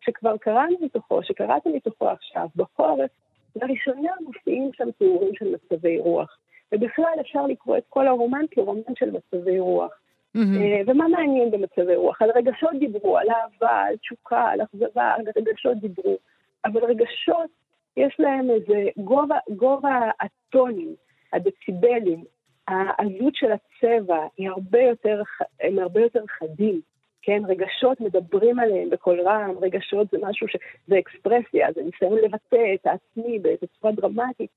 שכבר 0.00 0.36
קראנו 0.36 0.76
מתוכו, 0.80 1.22
שקראתי 1.22 1.68
מתוכו 1.68 2.08
עכשיו, 2.08 2.46
בחורף, 2.56 3.10
לראשונה 3.56 4.10
מופיעים 4.20 4.70
שם 4.72 4.90
תיאורים 4.98 5.34
של 5.34 5.54
מצבי 5.54 5.98
רוח. 5.98 6.38
ובכלל 6.72 7.14
אפשר 7.20 7.46
לקרוא 7.46 7.78
את 7.78 7.84
כל 7.88 8.08
הרומן 8.08 8.44
כרומן 8.50 8.94
של 8.98 9.10
מצבי 9.10 9.58
רוח. 9.58 9.92
Mm-hmm. 10.36 10.40
ומה 10.86 11.08
מעניין 11.08 11.50
במצבי 11.50 11.96
רוח? 11.96 12.22
על 12.22 12.30
רגשות 12.34 12.70
דיברו, 12.78 13.18
על 13.18 13.26
אהבה, 13.30 13.80
על 13.80 13.96
תשוקה, 13.96 14.48
על 14.48 14.60
אכזבה, 14.62 15.12
על 15.16 15.24
רגשות 15.36 15.76
דיברו. 15.76 16.16
אבל 16.64 16.84
רגשות, 16.84 17.50
יש 17.96 18.16
להם 18.18 18.50
איזה 18.50 18.88
גובה, 18.96 19.38
גובה 19.56 20.10
הטונים, 20.20 20.94
הדציבלים, 21.32 22.24
העזות 22.68 23.34
של 23.34 23.52
הצבע, 23.52 24.26
היא 24.36 24.48
הרבה 24.48 24.80
יותר, 24.80 25.22
הם 25.60 25.78
הרבה 25.78 26.00
יותר 26.00 26.24
חדים. 26.38 26.80
כן, 27.22 27.42
רגשות 27.48 28.00
מדברים 28.00 28.58
עליהם 28.58 28.90
בקול 28.90 29.20
רם, 29.20 29.54
רגשות 29.60 30.10
זה 30.10 30.18
משהו 30.22 30.48
ש... 30.48 30.56
זה 30.86 30.98
אקספרסיה, 30.98 31.68
זה 31.74 31.82
ניסיון 31.82 32.18
לבטא 32.18 32.74
את 32.74 32.86
העצמי 32.86 33.38
בצורה 33.38 33.92
דרמטית. 33.92 34.50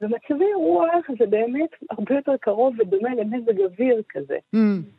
ומצבי 0.00 0.54
רוח 0.54 1.06
זה 1.18 1.26
באמת 1.26 1.70
הרבה 1.90 2.14
יותר 2.14 2.36
קרוב 2.40 2.74
ודומה 2.78 3.14
למזג 3.14 3.60
אוויר 3.60 4.02
כזה. 4.08 4.38
Mm, 4.54 4.58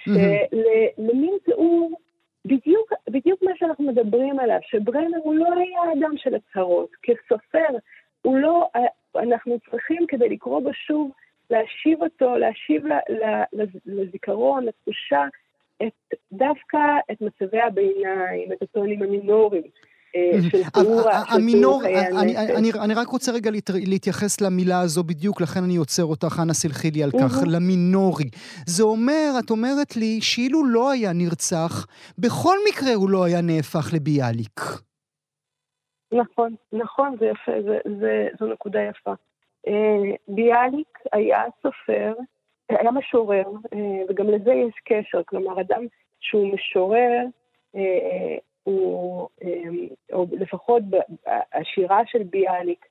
mm-hmm. 0.09 0.55
למין 0.97 1.37
תיאור, 1.45 1.99
בדיוק, 2.45 2.93
בדיוק 3.09 3.43
מה 3.43 3.51
שאנחנו 3.55 3.85
מדברים 3.85 4.39
עליו, 4.39 4.59
שברנר 4.61 5.17
הוא 5.23 5.35
לא 5.35 5.47
היה 5.55 5.79
אדם 5.93 6.17
של 6.17 6.35
הצהרות. 6.35 6.89
כסופר, 7.03 7.77
הוא 8.21 8.37
לא, 8.37 8.69
אנחנו 9.15 9.57
צריכים 9.71 10.07
כדי 10.07 10.29
לקרוא 10.29 10.59
בו 10.59 10.73
שוב, 10.73 11.11
להשיב 11.49 12.03
אותו, 12.03 12.37
להשיב 12.37 12.85
ל, 12.85 12.93
ל, 12.93 13.43
לזיכרון, 13.85 14.65
לתחושה, 14.65 15.25
את, 15.83 16.17
דווקא 16.31 16.77
את 17.11 17.21
מצבי 17.21 17.61
הביניים, 17.61 18.51
את 18.51 18.61
הטונים 18.61 19.03
המינוריים. 19.03 19.63
אה, 20.15 20.41
של 20.49 20.69
תיאור 20.69 21.01
המינור, 21.29 21.81
אני 22.83 22.93
רק 22.93 23.07
רוצה 23.07 23.31
רגע 23.31 23.51
להתייחס 23.87 24.41
למילה 24.41 24.79
הזו 24.79 25.03
בדיוק, 25.03 25.41
לכן 25.41 25.63
אני 25.63 25.75
עוצר 25.75 26.05
אותך, 26.05 26.39
אנא 26.43 26.53
סלחי 26.53 26.91
לי 26.91 27.03
על 27.03 27.11
כך, 27.11 27.43
למינורי. 27.47 28.29
זה 28.67 28.83
אומר, 28.83 29.31
את 29.39 29.49
אומרת 29.49 29.95
לי, 29.95 30.21
שאילו 30.21 30.65
לא 30.65 30.91
היה 30.91 31.13
נרצח, 31.13 31.85
בכל 32.17 32.57
מקרה 32.69 32.93
הוא 32.93 33.09
לא 33.09 33.23
היה 33.23 33.41
נהפך 33.41 33.93
לביאליק. 33.93 34.61
נכון, 36.11 36.55
נכון, 36.73 37.15
זה 37.19 37.25
יפה, 37.25 37.51
זו 38.39 38.45
נקודה 38.45 38.79
יפה. 38.81 39.13
אה, 39.67 40.15
ביאליק 40.27 40.99
היה 41.13 41.43
סופר, 41.61 42.13
היה 42.69 42.91
משורר, 42.91 43.45
אה, 43.73 44.01
וגם 44.09 44.27
לזה 44.27 44.53
יש 44.53 44.73
קשר, 44.85 45.21
כלומר, 45.25 45.61
אדם 45.61 45.85
שהוא 46.19 46.53
משורר, 46.53 47.25
הוא, 48.65 49.27
אמ, 49.41 49.87
או 50.13 50.25
לפחות 50.31 50.83
השירה 51.53 52.01
של 52.05 52.23
ביאליק, 52.23 52.85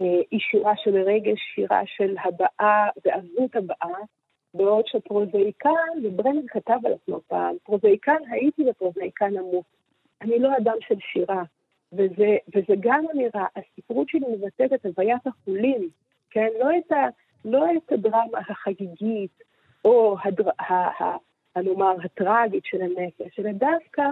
אה, 0.00 0.20
היא 0.30 0.40
שירה 0.40 0.72
של 0.76 0.96
רגש, 0.96 1.40
שירה 1.54 1.82
של 1.86 2.16
הבעה 2.24 2.88
ועזות 3.04 3.56
הבעה, 3.56 4.00
בעוד 4.54 4.86
שפרוזאיקן, 4.86 5.88
וברנר 6.04 6.40
כתב 6.48 6.78
על 6.84 6.92
עצמו 6.92 7.20
פעם, 7.26 7.56
פרוזאיקן 7.64 8.16
הייתי 8.30 8.70
ופרוזאיקן 8.70 9.38
אמות. 9.38 9.64
אני 10.22 10.38
לא 10.38 10.56
אדם 10.56 10.76
של 10.80 10.94
שירה, 11.12 11.42
וזה, 11.92 12.36
וזה 12.54 12.74
גם 12.80 13.04
אמירה, 13.14 13.46
הספרות 13.56 14.08
שלי 14.08 14.26
מבטאת 14.28 14.72
את 14.72 14.86
הוויית 14.86 15.26
החולין, 15.26 15.88
כן? 16.30 16.48
לא 16.60 16.68
את, 16.78 16.92
ה, 16.92 17.06
לא 17.44 17.66
את 17.76 17.92
הדרמה 17.92 18.38
החגיגית, 18.50 19.42
או 19.84 20.16
הדר, 20.24 20.50
ה, 20.58 20.74
ה, 20.74 21.16
הנאמר 21.56 21.94
הטראגית 22.04 22.64
של 22.64 22.82
הנפש, 22.82 23.38
אלא 23.38 23.52
דווקא 23.52 24.02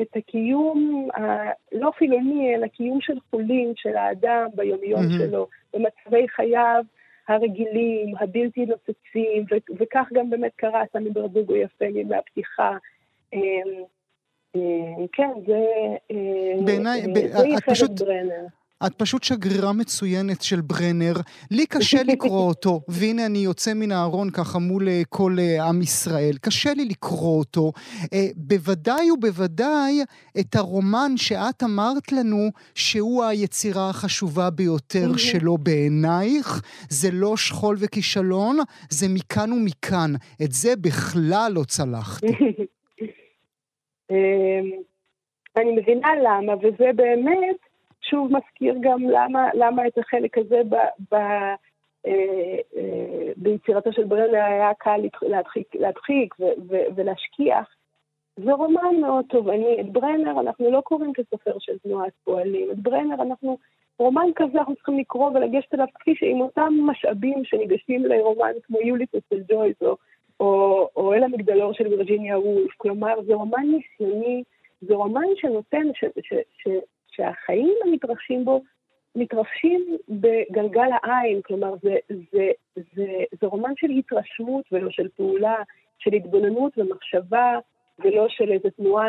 את 0.00 0.16
הקיום 0.16 1.08
הלא 1.14 1.90
חילוני, 1.98 2.54
אלא 2.54 2.66
קיום 2.66 3.00
של 3.00 3.18
חולין 3.30 3.72
של 3.76 3.96
האדם 3.96 4.46
ביומיום 4.54 5.00
mm-hmm. 5.00 5.18
שלו, 5.18 5.46
במצבי 5.74 6.28
חייו 6.28 6.82
הרגילים, 7.28 8.14
הבלתי 8.20 8.66
נוצצים, 8.66 9.44
ו- 9.50 9.72
וכך 9.78 10.06
גם 10.12 10.30
באמת 10.30 10.52
קרה 10.56 10.82
סמי 10.92 11.10
ברדוגו 11.10 11.56
יפה 11.56 11.84
מהפתיחה. 12.08 12.76
אמ, 13.32 13.40
אמ, 14.54 15.06
כן, 15.12 15.30
זה... 15.46 15.64
אה, 16.10 16.64
בעיניי, 16.64 17.02
אה, 17.34 17.58
את 17.58 17.64
פשוט... 17.70 17.90
ברנר. 17.90 18.46
את 18.86 18.94
פשוט 18.94 19.22
שגרירה 19.22 19.72
מצוינת 19.72 20.42
של 20.42 20.60
ברנר. 20.60 21.14
לי 21.50 21.66
קשה 21.66 21.98
לקרוא 22.12 22.48
אותו, 22.48 22.80
והנה 22.88 23.26
אני 23.26 23.38
יוצא 23.38 23.74
מן 23.74 23.92
הארון 23.92 24.30
ככה 24.30 24.58
מול 24.58 24.88
אה, 24.88 25.02
כל 25.08 25.36
אה, 25.38 25.68
עם 25.68 25.82
ישראל. 25.82 26.32
קשה 26.40 26.74
לי 26.74 26.84
לקרוא 26.84 27.38
אותו. 27.38 27.72
אה, 28.12 28.26
בוודאי 28.36 29.10
ובוודאי 29.10 30.02
את 30.40 30.54
הרומן 30.54 31.12
שאת 31.16 31.62
אמרת 31.62 32.12
לנו 32.12 32.48
שהוא 32.74 33.24
היצירה 33.24 33.90
החשובה 33.90 34.50
ביותר 34.50 35.16
שלו 35.16 35.58
בעינייך, 35.58 36.62
זה 36.90 37.08
לא 37.12 37.36
שכול 37.36 37.76
וכישלון, 37.78 38.58
זה 38.90 39.06
מכאן 39.08 39.52
ומכאן. 39.52 40.12
את 40.44 40.52
זה 40.52 40.76
בכלל 40.80 41.52
לא 41.54 41.64
צלחתי. 41.64 42.26
אמ, 44.10 44.70
אני 45.56 45.72
מבינה 45.76 46.08
למה, 46.24 46.52
וזה 46.56 46.90
באמת... 46.96 47.65
שוב 48.10 48.32
מזכיר 48.32 48.74
גם 48.80 49.02
למה, 49.02 49.48
למה 49.54 49.86
את 49.86 49.98
החלק 49.98 50.38
הזה 50.38 50.62
ב, 50.68 50.76
ב, 51.10 51.14
אה, 52.06 52.56
אה, 52.76 53.32
ביצירתו 53.36 53.92
של 53.92 54.04
ברנר 54.04 54.44
היה 54.44 54.74
קל 54.74 55.00
להדחיק, 55.22 55.74
להדחיק 55.74 56.34
ו, 56.40 56.44
ו, 56.68 56.76
ולהשכיח. 56.96 57.76
זה 58.36 58.52
רומן 58.52 59.00
מאוד 59.00 59.24
תובעני. 59.28 59.80
את 59.80 59.92
ברנר 59.92 60.40
אנחנו 60.40 60.70
לא 60.70 60.80
קוראים 60.80 61.12
כסופר 61.12 61.58
של 61.58 61.78
תנועת 61.78 62.12
פועלים. 62.24 62.70
את 62.70 62.78
ברנר 62.78 63.22
אנחנו, 63.22 63.58
רומן 63.98 64.28
כזה 64.36 64.58
אנחנו 64.58 64.74
צריכים 64.74 64.98
לקרוא 64.98 65.30
ולגשת 65.30 65.74
אליו 65.74 65.86
כפי 65.94 66.14
שעם 66.14 66.40
אותם 66.40 66.72
משאבים 66.80 67.44
שניגשים 67.44 68.06
לרומן 68.06 68.52
כמו 68.62 68.78
יוליסוס 68.80 69.22
של 69.30 69.42
ג'ויס 69.48 69.76
או, 69.82 69.96
או, 70.40 70.88
או 70.96 71.14
אל 71.14 71.22
המגדלור 71.22 71.72
של 71.72 71.86
וירג'יניה 71.86 72.38
וולף. 72.38 72.70
כלומר, 72.76 73.22
זה 73.26 73.34
רומן 73.34 73.66
ניסיוני, 73.66 74.42
זה 74.80 74.94
רומן 74.94 75.26
שנותן, 75.36 75.86
ש, 75.94 76.04
ש, 76.22 76.34
ש, 76.58 76.68
שהחיים 77.16 77.74
המתרחשים 77.84 78.44
בו 78.44 78.62
מתרחשים 79.14 79.96
בגלגל 80.08 80.88
העין, 81.02 81.40
כלומר 81.42 81.74
זה, 81.82 81.94
זה, 82.32 82.50
זה, 82.76 83.06
זה 83.40 83.46
רומן 83.46 83.72
של 83.76 83.90
התרשמות 83.90 84.64
ולא 84.72 84.90
של 84.90 85.08
פעולה. 85.16 85.62
של 85.98 86.12
התבוננות 86.12 86.78
ומחשבה, 86.78 87.58
ולא 87.98 88.26
של 88.28 88.52
איזו 88.52 88.68
תנועה 88.76 89.06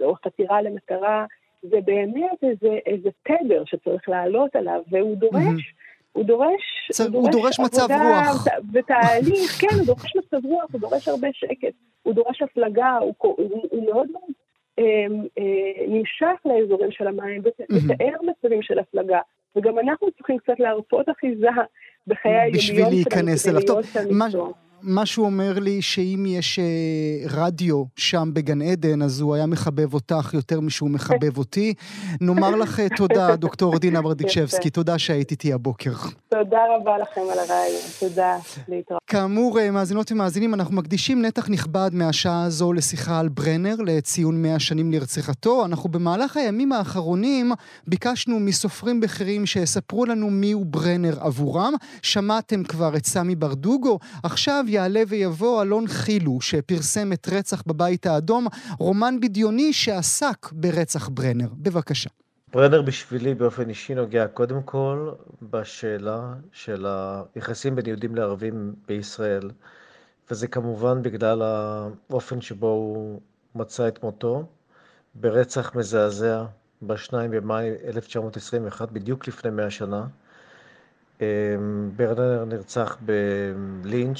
או 0.00 0.14
חתירה 0.14 0.62
למטרה. 0.62 1.26
זה 1.62 1.76
באמת 1.84 2.38
איזה, 2.42 2.78
איזה 2.86 3.10
תדר 3.22 3.62
שצריך 3.66 4.08
לעלות 4.08 4.56
עליו, 4.56 4.80
והוא 4.90 5.16
דורש, 5.16 5.42
mm-hmm. 5.42 6.12
הוא 6.12 6.24
דורש, 6.24 6.90
צר, 6.92 7.04
הוא 7.04 7.10
דורש, 7.12 7.24
הוא 7.24 7.32
דורש 7.32 7.60
מצב 7.60 7.88
רוח. 7.90 8.46
ותהליך, 8.72 9.60
כן, 9.60 9.76
הוא 9.78 9.86
דורש 9.86 10.16
מצב 10.16 10.46
רוח, 10.46 10.64
הוא 10.72 10.80
דורש 10.80 11.08
הרבה 11.08 11.28
שקט, 11.32 11.74
הוא 12.02 12.14
דורש 12.14 12.42
הפלגה, 12.42 12.96
הוא, 13.00 13.14
הוא, 13.18 13.66
הוא 13.70 13.84
מאוד 13.84 14.10
מאוד 14.12 14.30
נמשך 15.88 16.40
לאזורים 16.44 16.90
של 16.92 17.06
המים, 17.06 17.42
ותאר. 17.44 18.16
מצבים 18.22 18.62
של 18.62 18.78
הפלגה. 18.78 19.20
וגם 19.56 19.78
אנחנו 19.78 20.10
צריכים 20.10 20.38
קצת 20.38 20.60
להרפות 20.60 21.08
אחיזה 21.08 21.48
בחיי 22.06 22.32
היומיום 22.32 22.60
שלנו, 22.60 22.78
בשביל 22.78 22.88
להיכנס 22.88 23.48
אליו. 23.48 23.62
טוב, 23.66 23.80
מה 24.10 24.30
שהוא 25.04 25.26
אומר 25.26 25.58
לי 25.58 25.82
שאם 25.82 26.24
יש 26.28 26.58
אה, 26.58 26.64
רדיו 27.30 27.84
שם 27.96 28.30
בגן 28.32 28.62
עדן, 28.62 29.02
אז 29.02 29.20
הוא 29.20 29.34
היה 29.34 29.46
מחבב 29.46 29.94
אותך 29.94 30.30
יותר 30.34 30.60
משהוא 30.60 30.90
מחבב 30.90 31.38
אותי. 31.38 31.74
נאמר 32.20 32.50
לך 32.50 32.80
אה, 32.80 32.86
תודה, 32.96 33.36
דוקטור 33.46 33.78
דינה 33.78 34.02
ברדיצ'בסקי, 34.02 34.70
תודה 34.70 34.98
שהיית 34.98 35.30
איתי 35.30 35.52
הבוקר. 35.52 35.92
תודה 36.28 36.58
רבה 36.76 36.98
לכם 36.98 37.20
על 37.32 37.38
הרעיון, 37.38 37.80
תודה, 38.00 38.36
להתראות. 38.68 39.02
כאמור, 39.06 39.60
אה, 39.60 39.70
מאזינות 39.70 40.12
ומאזינים, 40.12 40.54
אנחנו 40.54 40.76
מקדישים 40.76 41.22
נתח 41.22 41.48
נכבד 41.48 41.90
מהשעה 41.92 42.44
הזו 42.44 42.72
לשיחה 42.72 43.18
על 43.18 43.28
ברנר, 43.28 43.74
לציון 43.86 44.42
100 44.42 44.58
שנים 44.58 44.92
לרציחתו. 44.92 45.64
אנחנו 45.64 45.88
במהלך 45.88 46.36
הימים 46.36 46.72
האחרונים 46.72 47.52
ביקשנו 47.86 48.40
מסופרים 48.40 49.00
בכירים 49.00 49.46
שיספרו 49.46 50.04
לנו 50.06 50.30
מיהו 50.30 50.64
ברנר 50.64 51.20
עבורם. 51.20 51.74
שמעתם 52.02 52.64
כבר 52.64 52.96
את 52.96 53.06
סמי 53.06 53.34
ברדוגו, 53.34 53.98
עכשיו 54.22 54.64
יעלה 54.72 55.02
ויבוא 55.08 55.62
אלון 55.62 55.86
חילו, 55.86 56.40
שפרסם 56.40 57.12
את 57.12 57.28
רצח 57.32 57.62
בבית 57.66 58.06
האדום, 58.06 58.46
רומן 58.78 59.20
בדיוני 59.20 59.72
שעסק 59.72 60.52
ברצח 60.52 61.08
ברנר. 61.08 61.48
בבקשה. 61.52 62.10
ברנר 62.52 62.82
בשבילי 62.82 63.34
באופן 63.34 63.68
אישי 63.68 63.94
נוגע 63.94 64.26
קודם 64.26 64.62
כל 64.62 65.10
בשאלה 65.42 66.34
של 66.52 66.86
היחסים 67.34 67.76
בין 67.76 67.86
יהודים 67.86 68.14
לערבים 68.14 68.74
בישראל, 68.88 69.50
וזה 70.30 70.46
כמובן 70.46 71.02
בגלל 71.02 71.42
האופן 71.42 72.40
שבו 72.40 72.66
הוא 72.66 73.20
מצא 73.54 73.88
את 73.88 74.02
מותו 74.02 74.46
ברצח 75.14 75.74
מזעזע 75.74 76.44
ב-2 76.82 77.12
במאי 77.30 77.68
1921, 77.84 78.92
בדיוק 78.92 79.28
לפני 79.28 79.50
100 79.50 79.70
שנה. 79.70 80.06
אמ, 81.20 81.26
ברנר 81.96 82.44
נרצח 82.44 82.96
בלינץ' 83.00 84.18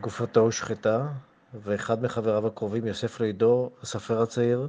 גופתו 0.00 0.40
הושחתה, 0.40 1.06
ואחד 1.54 2.02
מחבריו 2.02 2.46
הקרובים, 2.46 2.86
יוסף 2.86 3.20
לידור, 3.20 3.70
הסופר 3.82 4.22
הצעיר, 4.22 4.68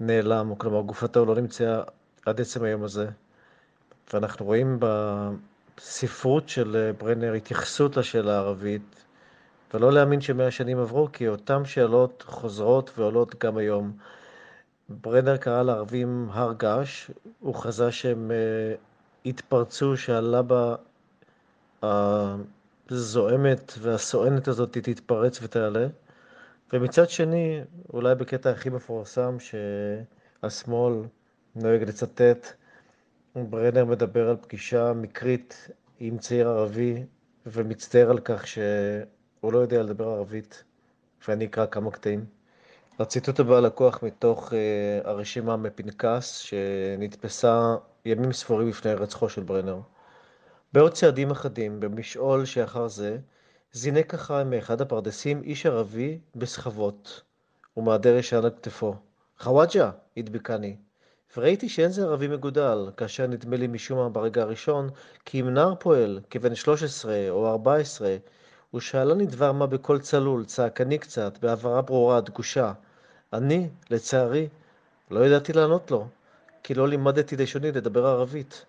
נעלם, 0.00 0.54
כלומר 0.58 0.80
גופתו 0.80 1.24
לא 1.24 1.34
נמצאה 1.34 1.82
עד 2.26 2.40
עצם 2.40 2.64
היום 2.64 2.84
הזה. 2.84 3.06
ואנחנו 4.12 4.46
רואים 4.46 4.78
בספרות 4.80 6.48
של 6.48 6.76
אה, 6.76 6.92
ברנר 6.92 7.32
התייחסות 7.32 7.96
לשאלה 7.96 8.34
הערבית, 8.34 9.04
ולא 9.74 9.92
להאמין 9.92 10.20
שמאה 10.20 10.50
שנים 10.50 10.78
עברו, 10.78 11.08
כי 11.12 11.28
אותן 11.28 11.64
שאלות 11.64 12.24
חוזרות 12.26 12.90
ועולות 12.98 13.44
גם 13.44 13.56
היום. 13.56 13.92
ברנר 14.88 15.36
קרא 15.36 15.62
לערבים 15.62 16.28
הר 16.32 16.52
געש, 16.52 17.10
הוא 17.40 17.54
חזה 17.54 17.92
שהם 17.92 18.30
אה, 18.30 18.74
התפרצו, 19.26 19.96
שעלה 19.96 20.42
בה 20.42 20.74
הזועמת 22.90 23.72
והסואנת 23.80 24.48
הזאת 24.48 24.78
תתפרץ 24.78 25.38
ותעלה. 25.42 25.86
ומצד 26.72 27.10
שני, 27.10 27.60
אולי 27.92 28.14
בקטע 28.14 28.50
הכי 28.50 28.70
מפורסם 28.70 29.36
שהשמאל 29.40 30.94
נוהג 31.54 31.82
לצטט, 31.82 32.46
ברנר 33.36 33.84
מדבר 33.84 34.28
על 34.28 34.36
פגישה 34.36 34.92
מקרית 34.92 35.68
עם 36.00 36.18
צעיר 36.18 36.48
ערבי 36.48 37.04
ומצטער 37.46 38.10
על 38.10 38.18
כך 38.18 38.46
שהוא 38.46 39.52
לא 39.52 39.58
יודע 39.58 39.82
לדבר 39.82 40.08
ערבית, 40.08 40.64
ואני 41.28 41.44
אקרא 41.44 41.66
כמה 41.66 41.90
קטעים. 41.90 42.24
הציטוט 42.98 43.40
הבא 43.40 43.60
לקוח 43.60 44.02
מתוך 44.02 44.52
uh, 44.52 45.08
הרשימה 45.08 45.56
מפנקס 45.56 46.36
שנתפסה 46.36 47.76
ימים 48.04 48.32
ספורים 48.32 48.68
לפני 48.68 48.94
רצחו 48.94 49.28
של 49.28 49.42
ברנר. 49.42 49.80
בעוד 50.72 50.92
צעדים 50.92 51.30
אחדים, 51.30 51.80
במשעול 51.80 52.44
שאחר 52.44 52.88
זה, 52.88 53.18
זינק 53.72 54.14
אחריי 54.14 54.44
מאחד 54.44 54.80
הפרדסים 54.80 55.42
איש 55.42 55.66
ערבי 55.66 56.18
בסחבות, 56.34 57.22
ומהדר 57.76 58.16
ישן 58.16 58.36
על 58.36 58.50
כתפו. 58.50 58.94
חוואג'ה! 59.38 59.90
הדביקני. 60.16 60.76
וראיתי 61.36 61.68
שאין 61.68 61.90
זה 61.90 62.02
ערבי 62.02 62.28
מגודל, 62.28 62.90
כאשר 62.96 63.26
נדמה 63.26 63.56
לי 63.56 63.66
משום 63.66 63.98
מה 63.98 64.08
ברגע 64.08 64.42
הראשון, 64.42 64.90
כי 65.24 65.40
אם 65.40 65.48
נער 65.48 65.74
פועל, 65.74 66.20
כבן 66.30 66.54
13 66.54 67.30
או 67.30 67.50
14, 67.50 68.16
ושאלני 68.74 69.26
דבר 69.26 69.52
מה 69.52 69.66
בקול 69.66 69.98
צלול, 69.98 70.44
צעקני 70.44 70.98
קצת, 70.98 71.38
בהבהרה 71.38 71.82
ברורה, 71.82 72.20
דגושה. 72.20 72.72
אני, 73.32 73.68
לצערי, 73.90 74.48
לא 75.10 75.26
ידעתי 75.26 75.52
לענות 75.52 75.90
לו, 75.90 76.08
כי 76.62 76.74
לא 76.74 76.88
לימדתי 76.88 77.36
לשוני 77.36 77.72
לדבר 77.72 78.06
ערבית. 78.06 78.64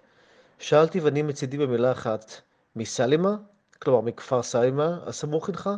שאלתי 0.62 1.00
ואני 1.00 1.22
מצידי 1.22 1.58
במילה 1.58 1.92
אחת, 1.92 2.32
מסלימה? 2.76 3.36
כלומר 3.82 4.02
מכפר 4.02 4.44
סלימה 4.44 5.00
הסמוך 5.06 5.50
עמך? 5.50 5.70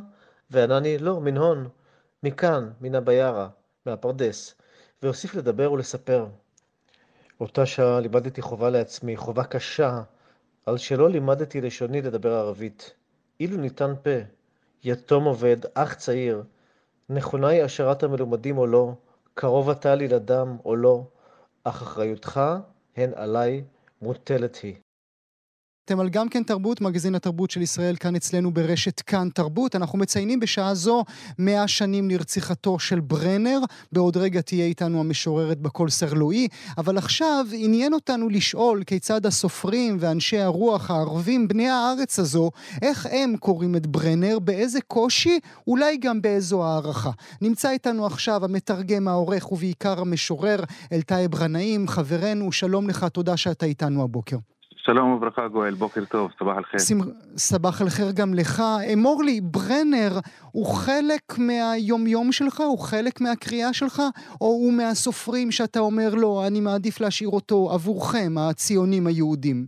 וענני, 0.51 0.97
לא, 0.97 1.21
מן 1.21 1.37
הון, 1.37 1.69
מכאן, 2.23 2.69
מן 2.81 2.95
הביארה, 2.95 3.49
מהפרדס, 3.85 4.55
והוסיף 5.03 5.35
לדבר 5.35 5.71
ולספר. 5.71 6.27
אותה 7.41 7.65
שעה 7.65 7.99
לימדתי 7.99 8.41
חובה 8.41 8.69
לעצמי, 8.69 9.17
חובה 9.17 9.43
קשה, 9.43 10.01
על 10.65 10.77
שלא 10.77 11.09
לימדתי 11.09 11.61
לשוני 11.61 12.01
לדבר 12.01 12.33
ערבית. 12.33 12.93
אילו 13.39 13.57
ניתן 13.57 13.93
פה, 14.03 14.19
יתום 14.83 15.23
עובד, 15.23 15.57
אח 15.73 15.93
צעיר, 15.93 16.43
נכונה 17.09 17.47
היא 17.47 17.63
השארת 17.63 18.03
המלומדים 18.03 18.57
או 18.57 18.67
לא, 18.67 18.93
קרוב 19.33 19.69
אתה 19.69 19.95
לי 19.95 20.07
לדם 20.07 20.57
או 20.65 20.75
לא, 20.75 21.03
אך 21.63 21.81
אחריותך 21.81 22.41
הן 22.97 23.11
עליי 23.15 23.63
מוטלת 24.03 24.55
היא. 24.63 24.75
אתם 25.85 25.99
על 25.99 26.09
גם 26.09 26.29
כן 26.29 26.43
תרבות, 26.43 26.81
מגזין 26.81 27.15
התרבות 27.15 27.51
של 27.51 27.61
ישראל 27.61 27.95
כאן 27.95 28.15
אצלנו 28.15 28.53
ברשת 28.53 28.99
כאן 28.99 29.29
תרבות. 29.33 29.75
אנחנו 29.75 29.99
מציינים 29.99 30.39
בשעה 30.39 30.75
זו 30.75 31.03
100 31.39 31.67
שנים 31.67 32.09
לרציחתו 32.09 32.79
של 32.79 32.99
ברנר. 32.99 33.59
בעוד 33.91 34.17
רגע 34.17 34.41
תהיה 34.41 34.65
איתנו 34.65 34.99
המשוררת 34.99 35.59
בקול 35.59 35.89
סרלואי. 35.89 36.47
אבל 36.77 36.97
עכשיו 36.97 37.45
עניין 37.53 37.93
אותנו 37.93 38.29
לשאול 38.29 38.83
כיצד 38.83 39.25
הסופרים 39.25 39.97
ואנשי 39.99 40.39
הרוח 40.39 40.91
הערבים, 40.91 41.47
בני 41.47 41.69
הארץ 41.69 42.19
הזו, 42.19 42.51
איך 42.81 43.07
הם 43.11 43.35
קוראים 43.39 43.75
את 43.75 43.87
ברנר, 43.87 44.39
באיזה 44.39 44.79
קושי, 44.87 45.39
אולי 45.67 45.97
גם 45.97 46.21
באיזו 46.21 46.63
הערכה. 46.63 47.11
נמצא 47.41 47.69
איתנו 47.69 48.05
עכשיו 48.05 48.45
המתרגם, 48.45 49.07
העורך 49.07 49.51
ובעיקר 49.51 49.99
המשורר 49.99 50.63
אלתאי 50.91 51.27
ברנאים, 51.27 51.87
חברנו, 51.87 52.51
שלום 52.51 52.89
לך, 52.89 53.03
תודה 53.03 53.37
שאתה 53.37 53.65
איתנו 53.65 54.03
הבוקר. 54.03 54.37
שלום 54.85 55.11
וברכה 55.11 55.47
גואל, 55.47 55.73
בוקר 55.73 56.05
טוב, 56.05 56.31
סבח 56.39 56.57
אל-חיר. 56.57 56.79
סבח 57.37 57.81
אל-חיר 57.81 58.11
גם 58.15 58.33
לך. 58.33 58.61
אמור 58.93 59.23
לי, 59.23 59.41
ברנר 59.41 60.19
הוא 60.51 60.65
חלק 60.65 61.23
מהיומיום 61.37 62.31
שלך? 62.31 62.59
הוא 62.59 62.79
חלק 62.79 63.21
מהקריאה 63.21 63.73
שלך? 63.73 64.01
או 64.41 64.47
הוא 64.47 64.73
מהסופרים 64.73 65.51
שאתה 65.51 65.79
אומר 65.79 66.15
לו, 66.15 66.43
אני 66.47 66.61
מעדיף 66.61 67.01
להשאיר 67.01 67.29
אותו 67.29 67.69
עבורכם, 67.73 68.37
הציונים 68.37 69.07
היהודים? 69.07 69.65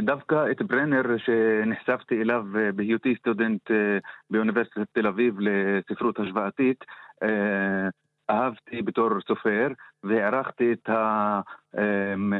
דווקא 0.00 0.50
את 0.50 0.62
ברנר 0.62 1.02
שנחשפתי 1.18 2.22
אליו 2.22 2.44
אה, 2.56 2.72
בהיותי 2.72 3.14
סטודנט 3.18 3.70
אה, 3.70 3.98
באוניברסיטת 4.30 4.86
תל 4.92 5.06
אביב 5.06 5.34
לספרות 5.40 6.20
השוואתית, 6.20 6.84
אה, 7.22 7.88
אהבתי 8.30 8.82
בתור 8.82 9.10
סופר 9.28 9.68
והערכתי 10.04 10.72
את 10.72 10.88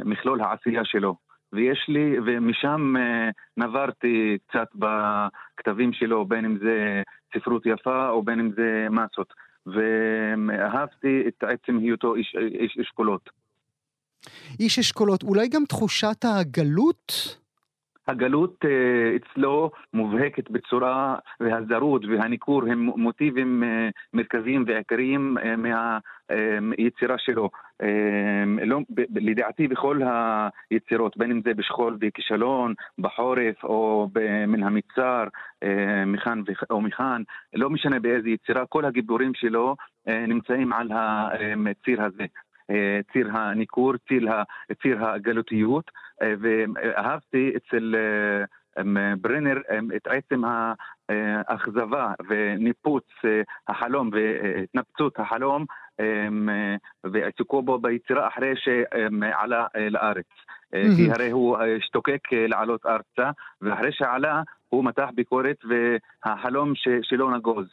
מכלול 0.05 0.41
העשייה 0.41 0.85
שלו. 0.85 1.24
ויש 1.55 1.85
לי, 1.87 2.19
ומשם 2.25 2.93
אה, 2.97 3.29
נברתי 3.57 4.37
קצת 4.47 4.67
בכתבים 4.75 5.93
שלו, 5.93 6.25
בין 6.25 6.45
אם 6.45 6.57
זה 6.57 7.01
ספרות 7.33 7.65
יפה 7.65 8.09
או 8.09 8.23
בין 8.23 8.39
אם 8.39 8.51
זה 8.55 8.87
מסות. 8.89 9.33
ואהבתי 9.65 11.23
את 11.27 11.43
עצם 11.43 11.77
היותו 11.77 12.15
איש, 12.15 12.35
איש 12.59 12.77
אשכולות. 12.81 13.29
איש 14.59 14.79
אשכולות, 14.79 15.23
אולי 15.23 15.47
גם 15.47 15.65
תחושת 15.65 16.25
הגלות? 16.25 17.11
הגלות 18.07 18.65
אה, 18.65 19.15
אצלו 19.15 19.71
מובהקת 19.93 20.49
בצורה, 20.49 21.15
והזרות 21.39 22.05
והניכור 22.05 22.61
הם 22.65 22.79
מוטיבים 22.79 23.63
אה, 23.63 23.89
מרכזיים 24.13 24.63
ועיקריים 24.67 25.37
אה, 25.37 26.59
מהיצירה 26.61 27.15
שלו. 27.17 27.49
לא, 28.65 28.79
לדעתי 29.15 29.67
בכל 29.67 30.01
היצירות, 30.71 31.17
בין 31.17 31.31
אם 31.31 31.41
זה 31.45 31.53
בשכול 31.53 31.97
וכישלון, 32.01 32.73
בחורף 32.97 33.63
או 33.63 34.09
מן 34.47 34.63
המצר, 34.63 35.23
מכאן 36.05 36.41
או 36.69 36.81
מכאן, 36.81 37.21
לא 37.53 37.69
משנה 37.69 37.99
באיזה 37.99 38.29
יצירה, 38.29 38.65
כל 38.65 38.85
הגיבורים 38.85 39.31
שלו 39.33 39.75
נמצאים 40.07 40.73
על 40.73 40.89
הציר 40.93 42.01
הזה. 42.03 42.25
ציר 43.13 43.37
הניכור, 43.37 43.93
ציר, 44.81 45.05
הגלותיות, 45.05 45.91
ואהבתי 46.21 47.53
אצל 47.57 47.95
ברנר 49.21 49.57
את 49.95 50.07
עצם 50.07 50.41
האכזבה 51.09 52.13
וניפוץ 52.29 53.03
החלום 53.67 54.09
והתנפצות 54.13 55.19
החלום 55.19 55.65
ועיסוקו 57.03 57.61
בו 57.61 57.77
ביצירה 57.77 58.27
אחרי 58.27 58.53
שעלה 58.55 59.67
לארץ. 59.89 60.25
כי 60.71 61.11
הרי 61.11 61.31
הוא 61.31 61.57
השתוקק 61.57 62.21
לעלות 62.31 62.85
ארצה, 62.85 63.31
ואחרי 63.61 63.91
שעלה 63.91 64.41
הוא 64.69 64.85
מתח 64.85 65.09
ביקורת 65.15 65.57
והחלום 65.65 66.73
שלו 67.01 67.35
נגוז. 67.35 67.67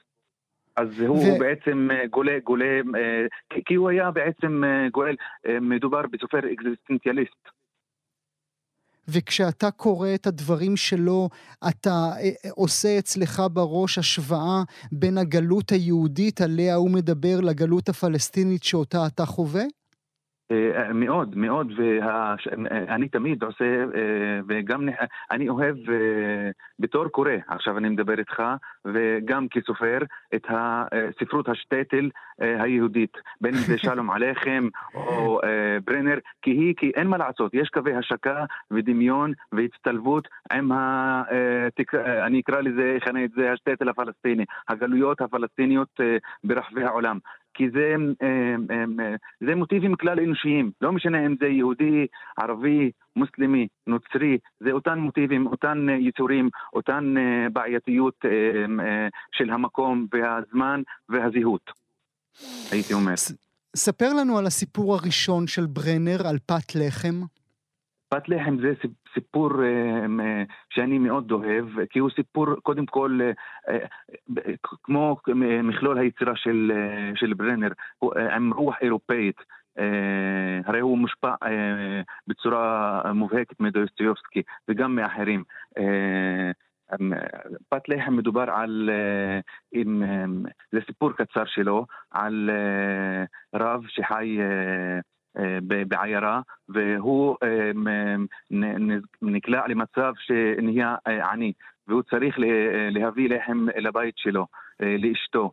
אז 0.77 1.01
הוא 1.01 1.19
ו... 1.19 1.39
בעצם 1.39 1.89
אה, 1.91 2.07
גולה, 2.07 2.39
גולה, 2.45 2.81
אה, 2.97 3.27
כי 3.65 3.75
הוא 3.75 3.91
היה 3.91 4.11
בעצם 4.11 4.65
אה, 4.65 4.89
גואל, 4.89 5.17
מדובר 5.61 6.03
בסופר 6.13 6.39
אקזיסטנציאליסט. 6.53 7.49
וכשאתה 9.09 9.71
קורא 9.71 10.09
את 10.15 10.27
הדברים 10.27 10.77
שלו, 10.77 11.29
אתה 11.69 12.13
עושה 12.51 12.99
אצלך 12.99 13.43
בראש 13.53 13.99
השוואה 13.99 14.63
בין 14.93 15.19
הגלות 15.19 15.73
היהודית 15.73 16.41
עליה 16.41 16.75
הוא 16.75 16.91
מדבר 16.91 17.41
לגלות 17.41 17.89
הפלסטינית 17.89 18.63
שאותה 18.63 19.07
אתה 19.07 19.27
חווה? 19.27 19.65
אה, 20.53 20.93
מאוד, 20.93 21.37
מאוד, 21.37 21.73
ואני 21.77 23.09
תמיד 23.09 23.43
עושה, 23.43 23.65
אה, 23.65 24.41
וגם 24.49 24.89
אני 25.31 25.49
אוהב 25.49 25.77
אה, 25.91 26.51
בתור 26.79 27.09
קורא, 27.09 27.31
עכשיו 27.49 27.79
אני 27.79 27.89
מדבר 27.89 28.19
איתך, 28.19 28.43
וגם 28.85 29.49
כסופר, 29.49 29.99
את 30.35 30.47
הספרות 30.49 31.49
השטטל 31.49 32.11
היהודית, 32.39 33.17
בין 33.41 33.55
אם 33.55 33.61
זה 33.61 33.79
שלום 33.89 34.11
עליכם 34.11 34.69
או 34.95 35.41
ברנר, 35.85 36.19
כי 36.43 36.51
היא, 36.51 36.75
כי 36.77 36.91
אין 36.95 37.07
מה 37.07 37.17
לעשות, 37.17 37.55
יש 37.55 37.69
קווי 37.69 37.95
השקה 37.95 38.45
ודמיון 38.71 39.33
והצטלבות 39.53 40.29
עם 40.53 40.73
ה... 40.73 41.23
אני 42.27 42.41
אקרא 42.41 42.61
לזה, 42.61 42.95
אכנה 42.97 43.25
את 43.25 43.31
זה, 43.31 43.53
השטטל 43.53 43.89
הפלסטיני, 43.89 44.45
הגלויות 44.69 45.21
הפלסטיניות 45.21 46.01
ברחבי 46.45 46.85
העולם. 46.85 47.19
כי 47.55 47.71
זה, 47.71 47.95
אה, 48.23 48.27
אה, 48.71 48.85
אה, 49.05 49.15
זה 49.41 49.55
מוטיבים 49.55 49.95
כלל 49.95 50.21
אנושיים, 50.21 50.71
לא 50.81 50.93
משנה 50.93 51.27
אם 51.27 51.35
זה 51.41 51.47
יהודי, 51.47 52.07
ערבי, 52.37 52.91
מוסלמי, 53.17 53.69
נוצרי, 53.87 54.39
זה 54.61 54.73
אותן 54.73 54.99
מוטיבים, 54.99 55.47
אותן 55.47 55.87
יצורים, 56.01 56.49
אותן 56.73 57.15
בעייתיות 57.53 58.25
של 59.33 59.51
המקום 59.51 60.07
והזמן 60.13 60.83
והזהות, 61.09 61.71
הייתי 62.71 62.95
אומר. 62.95 63.15
ספר 63.77 64.13
לנו 64.13 64.39
על 64.39 64.47
הסיפור 64.47 64.95
הראשון 64.95 65.47
של 65.47 65.67
ברנר, 65.67 66.27
על 66.27 66.39
פת 66.47 66.75
לחם. 66.75 67.21
פת 68.09 68.29
לחם 68.29 68.57
זה 68.61 68.73
סיפור 69.15 69.51
אה, 69.65 70.43
שאני 70.71 70.99
מאוד 70.99 71.33
אוהב, 71.33 71.67
כי 71.91 71.99
הוא 71.99 72.11
סיפור 72.11 72.47
קודם 72.63 72.87
כל 72.87 73.19
אה, 73.23 73.33
אה, 73.69 74.55
כמו 74.83 75.17
מכלול 75.63 75.99
היצירה 75.99 76.37
של, 76.37 76.73
של 77.15 77.35
ברנר, 77.35 77.69
עם 78.37 78.53
רוח 78.53 78.77
אירופאית. 78.81 79.37
הרי 80.65 80.81
הוא 80.81 80.99
מושפע 80.99 81.35
בצורה 82.27 83.03
מובהקת 83.15 83.61
מדויסטיובסקי 83.61 84.43
וגם 84.69 84.95
מאחרים. 84.95 85.45
פת 87.69 87.89
לחם 87.89 88.17
מדובר 88.17 88.51
על, 88.51 88.91
עם, 89.73 90.03
זה 90.73 90.81
סיפור 90.87 91.13
קצר 91.13 91.45
שלו, 91.47 91.87
על 92.11 92.51
רב 93.55 93.85
שחי 93.89 94.39
בעיירה, 95.89 96.41
והוא 96.69 97.37
אה, 97.43 97.71
נקלע 99.23 99.67
למצב 99.69 100.13
שנהיה 100.19 100.97
אה, 101.07 101.31
עני, 101.31 101.53
והוא 101.89 102.03
צריך 102.03 102.37
להביא 102.91 103.29
לחם 103.29 103.67
לבית 103.77 104.15
שלו, 104.17 104.47
לאשתו 104.81 105.53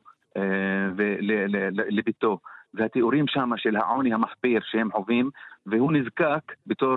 ולביתו. 0.95 2.39
והתיאורים 2.73 3.27
שם 3.27 3.49
של 3.57 3.75
העוני 3.75 4.13
המחפיר 4.13 4.61
שהם 4.63 4.91
חווים, 4.91 5.29
והוא 5.65 5.93
נזקק 5.93 6.53
בתור 6.67 6.95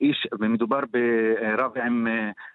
איש, 0.00 0.26
ומדובר 0.40 0.80
ברב 0.92 1.78
עם 1.78 2.06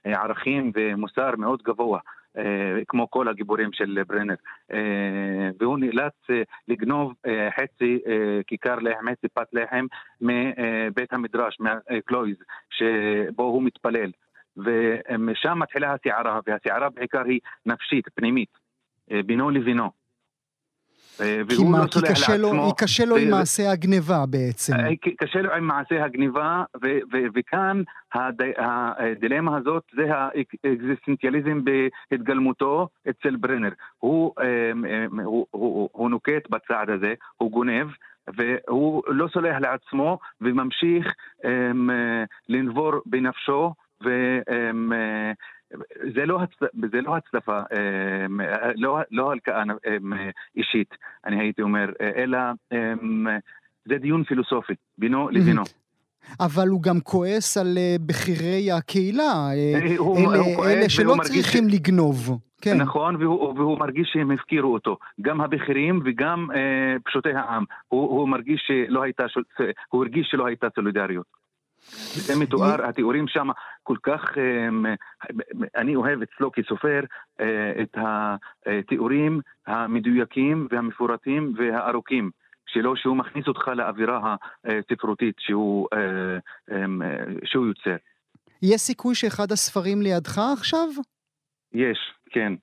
ערכים 0.03 0.71
ומוסר 0.75 1.36
מאוד 1.38 1.62
גבוה. 1.63 1.99
אה, 2.37 2.85
כמו 2.87 3.09
כל 3.11 3.27
הגיבורים 3.27 3.73
של 3.73 4.03
ברנר. 4.07 4.35
אה, 4.71 5.49
והוא 5.59 5.79
נאלץ 5.79 6.13
אה, 6.29 6.41
לגנוב 6.67 7.13
חצי 7.57 7.99
כיכר 8.47 8.75
לחם, 8.75 9.11
חצי 9.11 9.27
פת 9.27 9.47
לחם 9.53 9.85
מבית 10.21 11.13
המדרש, 11.13 11.57
מהקלויז, 11.59 12.37
שבו 12.69 13.43
הוא 13.43 13.63
מתפלל. 13.63 14.11
ומשם 14.57 15.59
מתחילה 15.59 15.93
הסערה, 15.93 16.39
והסערה 16.47 16.89
בעיקר 16.89 17.23
היא 17.25 17.39
נפשית, 17.65 18.05
פנימית, 18.15 18.49
בינו 19.25 19.49
לבינו. 19.49 20.02
אה, 21.21 21.41
כי 21.49 21.63
מה? 21.63 21.80
לא 21.80 21.86
כי 21.88 21.99
קשה 22.12 22.38
לו, 22.38 22.73
קשה 22.78 23.06
לו 23.06 23.15
ו... 23.15 23.17
עם 23.17 23.30
מעשה 23.30 23.71
הגניבה 23.71 24.26
בעצם. 24.26 24.73
אה, 24.73 24.95
קשה 25.17 25.41
לו 25.41 25.54
עם 25.54 25.67
מעשה 25.67 26.06
הגניבה, 26.06 26.63
ו- 26.84 26.99
ו- 27.13 27.28
וכאן 27.36 27.82
הד... 28.13 28.41
הדילמה 28.58 29.58
הזאת 29.58 29.84
זה 29.95 30.04
האקזיסטנציאליזם 30.10 31.60
בהתגלמותו 31.63 32.88
אצל 33.10 33.36
ברנר. 33.36 33.71
הוא, 33.99 34.34
אה, 34.39 34.71
הוא, 35.23 35.45
הוא, 35.52 35.89
הוא 35.91 36.10
נוקט 36.10 36.49
בצעד 36.49 36.89
הזה, 36.89 37.13
הוא 37.38 37.52
גונב. 37.52 37.88
והוא 38.38 39.04
לא 39.08 39.28
סולח 39.34 39.56
לעצמו 39.62 40.19
וממשיך 40.41 41.13
לנבור 42.49 42.91
בנפשו 43.06 43.73
זה 46.15 46.25
לא, 46.25 46.41
הצ... 46.41 46.49
זה 46.91 47.01
לא 47.01 47.17
הצלפה, 47.17 47.59
אמ, 47.59 48.41
לא, 48.75 48.99
לא 49.12 49.31
הלקאה 49.31 49.63
אמ, 49.63 50.13
אישית, 50.55 50.95
אני 51.25 51.39
הייתי 51.39 51.62
אומר, 51.62 51.86
אלא 52.15 52.38
אמ, 52.71 53.27
זה 53.86 53.97
דיון 53.97 54.23
פילוסופי, 54.23 54.73
בינו 54.97 55.29
לבינו. 55.29 55.63
אבל 56.39 56.67
הוא 56.67 56.81
גם 56.81 56.99
כועס 56.99 57.57
על 57.57 57.77
אה, 57.77 57.95
בכירי 58.05 58.71
הקהילה, 58.71 59.23
אה, 59.23 59.79
אה, 59.81 59.97
הוא, 59.97 60.33
אלה, 60.33 60.38
הוא 60.38 60.65
אלה 60.65 60.89
שלא 60.89 61.15
צריכים 61.23 61.69
ש... 61.69 61.73
לגנוב. 61.73 62.39
כן. 62.62 62.77
נכון, 62.77 63.15
והוא, 63.15 63.53
והוא 63.59 63.79
מרגיש 63.79 64.09
שהם 64.13 64.31
הפקירו 64.31 64.73
אותו, 64.73 64.97
גם 65.21 65.41
הבכירים 65.41 66.01
וגם 66.05 66.47
אה, 66.55 66.95
פשוטי 67.05 67.29
העם. 67.29 67.63
הוא, 67.88 68.09
הוא 68.09 68.29
מרגיש 68.29 68.63
שלא 68.67 69.03
הייתה, 69.03 69.23
הוא 69.89 70.03
הרגיש 70.03 70.27
שלא 70.31 70.45
הייתה 70.45 70.67
סולידריות. 70.75 71.42
זה 71.91 72.33
מתואר, 72.39 72.85
התיאורים 72.85 73.27
שם 73.27 73.47
כל 73.83 73.97
כך, 74.03 74.21
אמ, 74.37 74.85
אני 75.75 75.95
אוהב 75.95 76.19
אצלו 76.21 76.51
כסופר 76.51 76.99
אה, 77.39 77.71
את 77.81 77.97
התיאורים 77.97 79.41
המדויקים 79.67 80.67
והמפורטים 80.71 81.53
והארוכים. 81.57 82.31
שלו, 82.65 82.97
שהוא 82.97 83.17
מכניס 83.17 83.47
אותך 83.47 83.67
לאווירה 83.67 84.35
הספרותית 84.65 85.35
שהוא, 85.39 85.87
אה, 85.93 86.37
אמ, 86.75 87.01
שהוא 87.43 87.67
יוצר. 87.67 87.95
יש 88.61 88.81
סיכוי 88.81 89.15
שאחד 89.15 89.51
הספרים 89.51 90.01
לידך 90.01 90.41
עכשיו? 90.53 90.87
יש, 91.73 91.97
כן. 92.29 92.53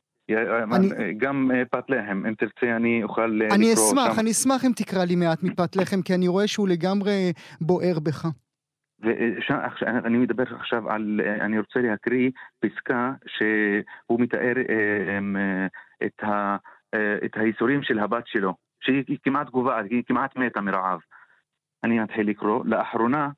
אני... 0.72 1.14
גם 1.18 1.50
פת 1.70 1.85
לחם, 1.88 2.22
אם 2.28 2.35
תרצה 2.35 2.76
אני 2.76 3.02
אוכל 3.02 3.26
לקרוא 3.26 3.48
שם. 3.48 3.54
אני 3.54 3.74
אשמח, 3.74 4.18
אני 4.18 4.30
אשמח 4.30 4.64
אם 4.64 4.72
תקרא 4.76 5.04
לי 5.04 5.16
מעט 5.16 5.42
מפת 5.42 5.76
לחם, 5.76 6.02
כי 6.02 6.14
אני 6.14 6.28
רואה 6.28 6.46
שהוא 6.46 6.68
לגמרי 6.68 7.33
בוער 7.61 7.98
בך. 8.02 8.26
ואני 9.01 10.19
מדבר 10.19 10.45
עכשיו 10.55 10.91
על, 10.91 11.21
אני 11.41 11.59
רוצה 11.59 11.81
להקריא 11.81 12.31
פסקה 12.61 13.13
שהוא 13.27 14.21
מתאר 14.21 14.55
אה, 14.57 15.19
אה, 15.37 15.67
את, 16.07 16.25
ה, 16.25 16.57
אה, 16.95 17.17
את 17.25 17.37
הייסורים 17.37 17.83
של 17.83 17.99
הבת 17.99 18.27
שלו, 18.27 18.55
שהיא 18.81 19.19
כמעט 19.23 19.51
גוועת, 19.51 19.87
היא 19.91 20.03
כמעט 20.07 20.37
מתה 20.37 20.61
מרעב. 20.61 21.01
אני 21.85 21.99
מתחיל 21.99 22.29
לקרוא, 22.29 22.65
לאחרונה 22.65 23.29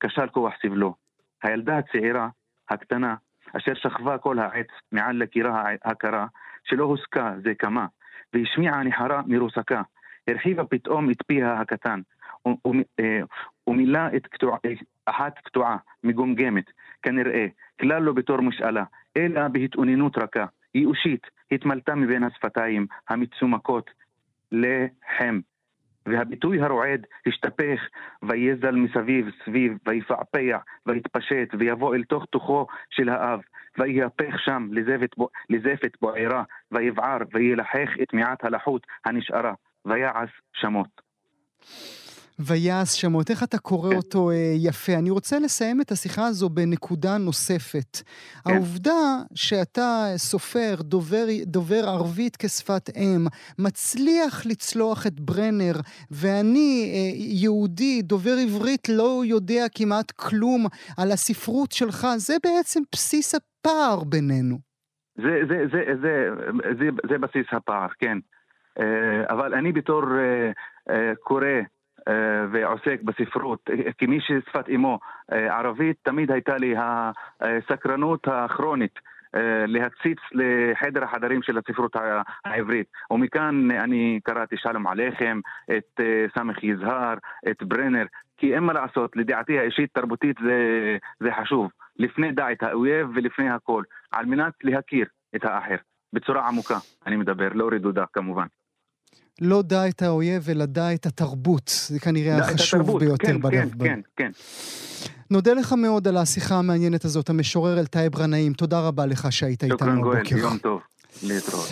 כשל 0.00 0.28
כוח 0.28 0.52
סבלו. 0.62 0.94
הילדה 1.42 1.78
הצעירה, 1.78 2.28
הקטנה, 2.70 3.14
אשר 3.56 3.74
שכבה 3.74 4.18
כל 4.18 4.38
העת 4.38 4.66
מעל 4.92 5.16
לקירה 5.16 5.64
הקרה, 5.84 6.26
שלא 6.64 6.84
הוסקה 6.84 7.34
זה 7.44 7.54
כמה, 7.54 7.86
והשמיעה 8.32 8.82
נחרה 8.82 9.22
מרוסקה, 9.26 9.82
הרחיבה 10.28 10.64
פתאום 10.64 11.10
את 11.10 11.22
פיה 11.26 11.60
הקטן, 11.60 12.00
את 14.16 14.26
קטוע, 14.26 14.56
אחת 15.06 15.38
קטועה, 15.38 15.76
מגומגמת, 16.04 16.64
כנראה, 17.02 17.46
כלל 17.80 18.02
לא 18.02 18.12
בתור 18.12 18.40
משאלה, 18.40 18.84
אלא 19.16 19.48
בהתאוננות 19.48 20.18
רכה, 20.18 20.44
ייאושית, 20.74 21.26
התמלתה 21.52 21.94
מבין 21.94 22.24
השפתיים 22.24 22.86
המצומקות 23.08 23.90
לחם. 24.52 25.40
והביטוי 26.06 26.60
הרועד 26.60 27.06
השתפך 27.26 27.80
ויזל 28.22 28.74
מסביב 28.74 29.30
סביב 29.44 29.78
ויפעפע 29.86 30.58
ויתפשט 30.86 31.48
ויבוא 31.58 31.94
אל 31.94 32.04
תוך 32.04 32.24
תוכו 32.30 32.66
של 32.90 33.08
האב 33.08 33.40
ויהפך 33.78 34.38
שם 34.44 34.68
לזפת, 34.72 35.16
בו, 35.16 35.28
לזפת 35.50 35.96
בוערה 36.00 36.42
ויבער 36.72 37.18
וילחך 37.32 37.88
את 38.02 38.14
מעט 38.14 38.44
הלחות 38.44 38.86
הנשארה 39.04 39.52
ויעש 39.84 40.30
שמות. 40.52 41.00
ויעש 42.38 43.00
שמות. 43.00 43.30
איך 43.30 43.42
אתה 43.42 43.58
קורא 43.58 43.90
כן. 43.90 43.96
אותו 43.96 44.30
אה, 44.30 44.52
יפה? 44.56 44.92
אני 44.92 45.10
רוצה 45.10 45.38
לסיים 45.38 45.80
את 45.80 45.90
השיחה 45.90 46.26
הזו 46.26 46.48
בנקודה 46.48 47.18
נוספת. 47.18 47.96
כן. 47.96 48.50
העובדה 48.50 49.22
שאתה 49.34 50.04
סופר, 50.16 50.74
דובר, 50.80 51.24
דובר 51.42 51.88
ערבית 51.88 52.36
כשפת 52.36 52.90
אם, 52.96 53.26
מצליח 53.58 54.46
לצלוח 54.46 55.06
את 55.06 55.20
ברנר, 55.20 55.74
ואני, 56.10 56.92
אה, 56.94 57.10
יהודי, 57.16 58.02
דובר 58.02 58.34
עברית, 58.42 58.88
לא 58.88 59.22
יודע 59.24 59.64
כמעט 59.74 60.10
כלום 60.10 60.66
על 60.98 61.12
הספרות 61.12 61.72
שלך, 61.72 62.06
זה 62.16 62.34
בעצם 62.44 62.80
בסיס 62.92 63.34
הפער 63.34 64.04
בינינו. 64.04 64.58
זה, 65.16 65.40
זה, 65.48 65.64
זה, 65.72 65.82
זה, 66.02 66.28
זה, 66.78 66.88
זה 67.08 67.18
בסיס 67.18 67.46
הפער, 67.52 67.88
כן. 67.98 68.18
אה, 68.78 69.24
אבל 69.28 69.54
אני 69.54 69.72
בתור 69.72 70.02
קורא 71.20 71.44
אה, 71.44 71.60
ועוסק 72.52 73.02
בספרות, 73.02 73.70
כמי 73.98 74.20
ששפת 74.20 74.68
אמו 74.74 74.98
אה, 75.32 75.58
ערבית, 75.58 75.96
תמיד 76.02 76.30
הייתה 76.30 76.56
לי 76.56 76.74
הסקרנות 77.40 78.28
הכרונית. 78.28 78.98
אה, 79.34 79.64
להציץ 79.66 80.18
לחדר 80.32 81.04
החדרים 81.04 81.42
של 81.42 81.58
הספרות 81.58 81.96
העברית. 82.44 82.86
ומכאן 83.10 83.70
אני 83.70 84.20
קראתי 84.24 84.56
שלום 84.58 84.86
עליכם, 84.86 85.40
את 85.76 86.00
סמך 86.38 86.64
יזהר, 86.64 87.14
את 87.50 87.62
ברנר, 87.62 88.04
כי 88.36 88.54
אין 88.54 88.62
מה 88.62 88.72
לעשות, 88.72 89.16
לדעתי 89.16 89.58
האישית 89.58 89.90
תרבותית 89.94 90.36
זה, 90.42 90.56
זה 91.20 91.28
חשוב. 91.40 91.70
לפני 91.98 92.32
דע 92.32 92.52
את 92.52 92.62
האויב 92.62 93.08
ולפני 93.14 93.50
הכל, 93.50 93.82
על 94.12 94.26
מנת 94.26 94.52
להכיר 94.62 95.06
את 95.36 95.44
האחר. 95.44 95.76
בצורה 96.12 96.48
עמוקה, 96.48 96.78
אני 97.06 97.16
מדבר, 97.16 97.48
לא 97.54 97.68
רדודה 97.72 98.04
כמובן. 98.12 98.46
לא 99.40 99.62
דע 99.62 99.88
את 99.88 100.02
האויב, 100.02 100.50
אלא 100.50 100.64
דע 100.66 100.94
את 100.94 101.06
התרבות. 101.06 101.86
זה 101.88 102.00
כנראה 102.00 102.38
החשוב 102.38 102.80
התרבות, 102.80 103.02
ביותר 103.02 103.26
כן, 103.26 103.40
בדף. 103.40 103.52
כן, 103.52 103.68
כן, 103.78 104.00
כן. 104.16 104.30
נודה 105.30 105.52
לך 105.52 105.72
מאוד 105.72 106.08
על 106.08 106.16
השיחה 106.16 106.54
המעניינת 106.54 107.04
הזאת, 107.04 107.30
המשורר 107.30 107.80
אלתאי 107.80 108.10
ברנאים. 108.10 108.52
תודה 108.52 108.80
רבה 108.80 109.06
לך 109.06 109.32
שהיית 109.32 109.64
איתנו 109.64 109.92
הבוקר. 109.92 109.94
שוכרן 109.94 110.00
גואל, 110.00 110.38
יום 110.38 110.58
טוב. 110.58 110.80
להתראות. 111.22 111.68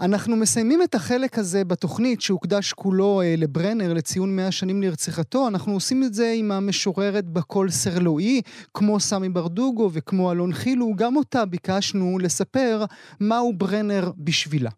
אנחנו 0.00 0.36
מסיימים 0.36 0.82
את 0.82 0.94
החלק 0.94 1.38
הזה 1.38 1.64
בתוכנית 1.64 2.20
שהוקדש 2.20 2.72
כולו 2.72 3.20
אה, 3.22 3.34
לברנר 3.38 3.92
לציון 3.92 4.36
100 4.36 4.50
שנים 4.50 4.82
לרציחתו. 4.82 5.48
אנחנו 5.48 5.72
עושים 5.72 6.04
את 6.04 6.14
זה 6.14 6.32
עם 6.36 6.52
המשוררת 6.52 7.24
בקול 7.24 7.70
סרלואי, 7.70 8.40
כמו 8.74 9.00
סמי 9.00 9.28
ברדוגו 9.28 9.90
וכמו 9.92 10.32
אלון 10.32 10.52
חילו. 10.52 10.92
גם 10.96 11.16
אותה 11.16 11.44
ביקשנו 11.44 12.18
לספר 12.18 12.84
מהו 13.20 13.52
ברנר 13.56 14.10
בשבילה. 14.18 14.70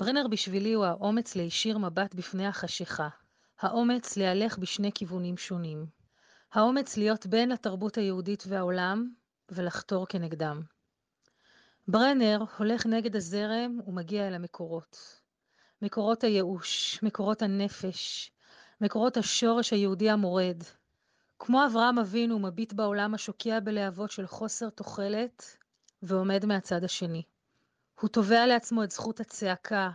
ברנר 0.00 0.28
בשבילי 0.30 0.72
הוא 0.72 0.84
האומץ 0.84 1.36
להישיר 1.36 1.78
מבט 1.78 2.14
בפני 2.14 2.46
החשיכה, 2.46 3.08
האומץ 3.60 4.16
להלך 4.16 4.58
בשני 4.58 4.92
כיוונים 4.92 5.36
שונים, 5.36 5.86
האומץ 6.52 6.96
להיות 6.96 7.26
בין 7.26 7.52
התרבות 7.52 7.98
היהודית 7.98 8.44
והעולם 8.48 9.10
ולחתור 9.48 10.06
כנגדם. 10.06 10.62
ברנר 11.88 12.44
הולך 12.58 12.86
נגד 12.86 13.16
הזרם 13.16 13.78
ומגיע 13.86 14.28
אל 14.28 14.34
המקורות. 14.34 15.20
מקורות 15.82 16.24
הייאוש, 16.24 17.02
מקורות 17.02 17.42
הנפש, 17.42 18.30
מקורות 18.80 19.16
השורש 19.16 19.72
היהודי 19.72 20.10
המורד. 20.10 20.62
כמו 21.38 21.66
אברהם 21.66 21.98
אבינו 21.98 22.38
מביט 22.38 22.72
בעולם 22.72 23.14
השוקע 23.14 23.60
בלהבות 23.60 24.10
של 24.10 24.26
חוסר 24.26 24.70
תוחלת 24.70 25.56
ועומד 26.02 26.46
מהצד 26.46 26.84
השני. 26.84 27.22
הוא 28.00 28.10
תובע 28.10 28.46
לעצמו 28.46 28.84
את 28.84 28.90
זכות 28.90 29.20
הצעקה, 29.20 29.90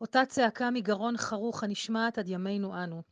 אותה 0.00 0.26
צעקה 0.26 0.70
מגרון 0.70 1.16
חרוך 1.16 1.62
הנשמעת 1.62 2.18
עד 2.18 2.28
ימינו 2.28 2.84
אנו. 2.84 3.02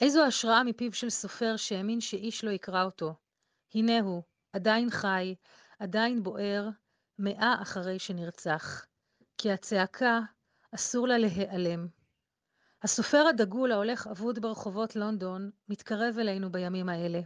איזו 0.00 0.24
השראה 0.24 0.64
מפיו 0.64 0.92
של 0.92 1.10
סופר 1.10 1.56
שהאמין 1.56 2.00
שאיש 2.00 2.44
לא 2.44 2.50
יקרא 2.50 2.84
אותו. 2.84 3.14
הנה 3.74 4.00
הוא, 4.00 4.22
עדיין 4.52 4.90
חי, 4.90 5.34
עדיין 5.78 6.22
בוער, 6.22 6.68
מאה 7.18 7.54
אחרי 7.62 7.98
שנרצח. 7.98 8.86
כי 9.38 9.52
הצעקה, 9.52 10.20
אסור 10.74 11.08
לה 11.08 11.18
להיעלם. 11.18 11.86
הסופר 12.82 13.26
הדגול 13.28 13.72
ההולך 13.72 14.06
אבוד 14.06 14.38
ברחובות 14.38 14.96
לונדון, 14.96 15.50
מתקרב 15.68 16.18
אלינו 16.18 16.52
בימים 16.52 16.88
האלה. 16.88 17.20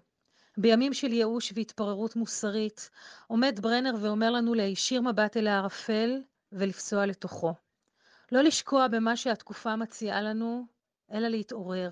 בימים 0.57 0.95
של 0.95 1.13
ייאוש 1.13 1.53
והתפוררות 1.55 2.17
מוסרית, 2.17 2.91
עומד 3.27 3.61
ברנר 3.63 3.95
ואומר 4.01 4.31
לנו 4.31 4.55
להישיר 4.55 5.01
מבט 5.01 5.37
אל 5.37 5.47
הערפל 5.47 6.23
ולפסוע 6.53 7.07
לתוכו. 7.07 7.55
לא 8.33 8.43
לשקוע 8.43 8.89
במה 8.89 9.17
שהתקופה 9.17 9.77
מציעה 9.77 10.23
לנו, 10.23 10.67
אלא 11.13 11.29
להתעורר. 11.29 11.91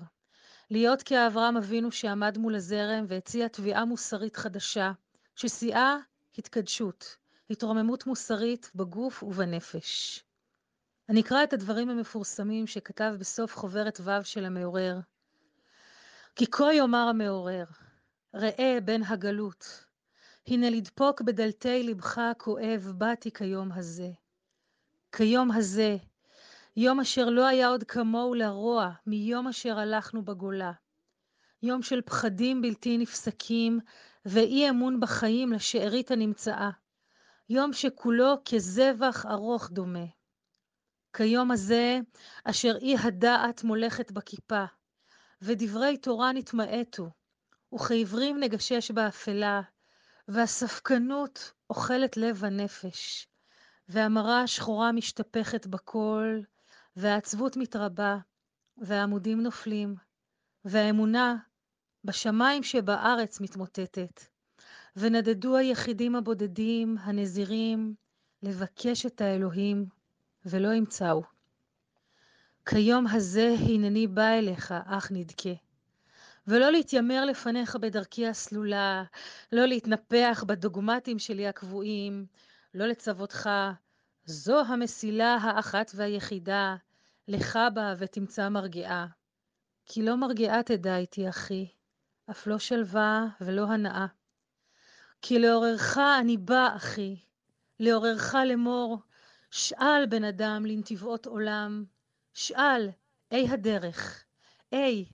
להיות 0.69 1.03
כאברהם 1.03 1.57
אבינו 1.57 1.91
שעמד 1.91 2.37
מול 2.37 2.55
הזרם 2.55 3.05
והציע 3.07 3.47
תביעה 3.47 3.85
מוסרית 3.85 4.35
חדשה, 4.35 4.91
ששיאה 5.35 5.97
התקדשות, 6.37 7.17
התרוממות 7.49 8.07
מוסרית 8.07 8.71
בגוף 8.75 9.23
ובנפש. 9.23 10.23
אני 11.09 11.21
אקרא 11.21 11.43
את 11.43 11.53
הדברים 11.53 11.89
המפורסמים 11.89 12.67
שכתב 12.67 13.15
בסוף 13.19 13.55
חוברת 13.55 13.99
ו' 14.03 14.23
של 14.23 14.45
המעורר. 14.45 14.99
כי 16.35 16.45
כה 16.51 16.73
יאמר 16.73 17.07
המעורר, 17.09 17.65
ראה 18.37 18.77
בן 18.85 19.03
הגלות, 19.03 19.85
הנה 20.47 20.69
לדפוק 20.69 21.21
בדלתי 21.21 21.83
לבך 21.83 22.17
הכואב 22.17 22.93
באתי 22.97 23.31
כיום 23.31 23.71
הזה. 23.71 24.09
כיום 25.11 25.51
הזה, 25.51 25.97
יום 26.75 26.99
אשר 26.99 27.29
לא 27.29 27.47
היה 27.47 27.67
עוד 27.67 27.83
כמוהו 27.83 28.33
לרוע 28.33 28.91
מיום 29.07 29.47
אשר 29.47 29.79
הלכנו 29.79 30.25
בגולה. 30.25 30.71
יום 31.63 31.81
של 31.81 32.01
פחדים 32.01 32.61
בלתי 32.61 32.97
נפסקים 32.97 33.79
ואי 34.25 34.69
אמון 34.69 34.99
בחיים 34.99 35.53
לשארית 35.53 36.11
הנמצאה. 36.11 36.69
יום 37.49 37.73
שכולו 37.73 38.35
כזבח 38.45 39.25
ארוך 39.25 39.69
דומה. 39.71 40.05
כיום 41.13 41.51
הזה, 41.51 41.99
אשר 42.43 42.77
אי 42.81 42.95
הדעת 43.03 43.63
מולכת 43.63 44.11
בכיפה, 44.11 44.63
ודברי 45.41 45.97
תורה 45.97 46.33
נתמעטו, 46.33 47.09
וכעברים 47.75 48.39
נגשש 48.39 48.91
באפלה, 48.91 49.61
והספקנות 50.27 51.51
אוכלת 51.69 52.17
לב 52.17 52.45
הנפש, 52.45 53.27
והמרה 53.89 54.41
השחורה 54.41 54.91
משתפכת 54.91 55.67
בכל, 55.67 56.39
והעצבות 56.95 57.57
מתרבה, 57.57 58.17
והעמודים 58.77 59.41
נופלים, 59.41 59.95
והאמונה 60.65 61.35
בשמיים 62.03 62.63
שבארץ 62.63 63.39
מתמוטטת. 63.39 64.21
ונדדו 64.95 65.57
היחידים 65.57 66.15
הבודדים, 66.15 66.97
הנזירים, 66.97 67.95
לבקש 68.43 69.05
את 69.05 69.21
האלוהים, 69.21 69.85
ולא 70.45 70.73
ימצאו. 70.73 71.23
כיום 72.69 73.07
הזה 73.07 73.55
הנני 73.59 74.07
בא 74.07 74.27
אליך, 74.27 74.73
אך 74.85 75.11
נדכה. 75.11 75.64
ולא 76.47 76.71
להתיימר 76.71 77.25
לפניך 77.25 77.75
בדרכי 77.75 78.27
הסלולה, 78.27 79.03
לא 79.51 79.65
להתנפח 79.65 80.43
בדוגמטים 80.47 81.19
שלי 81.19 81.47
הקבועים, 81.47 82.25
לא 82.73 82.85
לצוותך, 82.85 83.49
זו 84.25 84.59
המסילה 84.59 85.37
האחת 85.41 85.91
והיחידה, 85.95 86.75
לך 87.27 87.59
בה 87.73 87.93
ותמצא 87.97 88.49
מרגיעה. 88.49 89.07
כי 89.85 90.03
לא 90.03 90.15
מרגיעה 90.15 90.63
תדע 90.63 90.97
איתי, 90.97 91.29
אחי, 91.29 91.67
אף 92.31 92.47
לא 92.47 92.59
שלווה 92.59 93.25
ולא 93.41 93.65
הנאה. 93.67 94.05
כי 95.21 95.39
לעוררך 95.39 95.97
אני 95.97 96.37
בא, 96.37 96.69
אחי, 96.75 97.15
לעוררך 97.79 98.35
לאמור, 98.35 98.97
שאל 99.51 100.05
בן 100.09 100.23
אדם 100.23 100.65
לנתיבות 100.65 101.25
עולם, 101.25 101.85
שאל, 102.33 102.89
אי 103.31 103.49
הדרך, 103.49 104.25
אי 104.71 105.05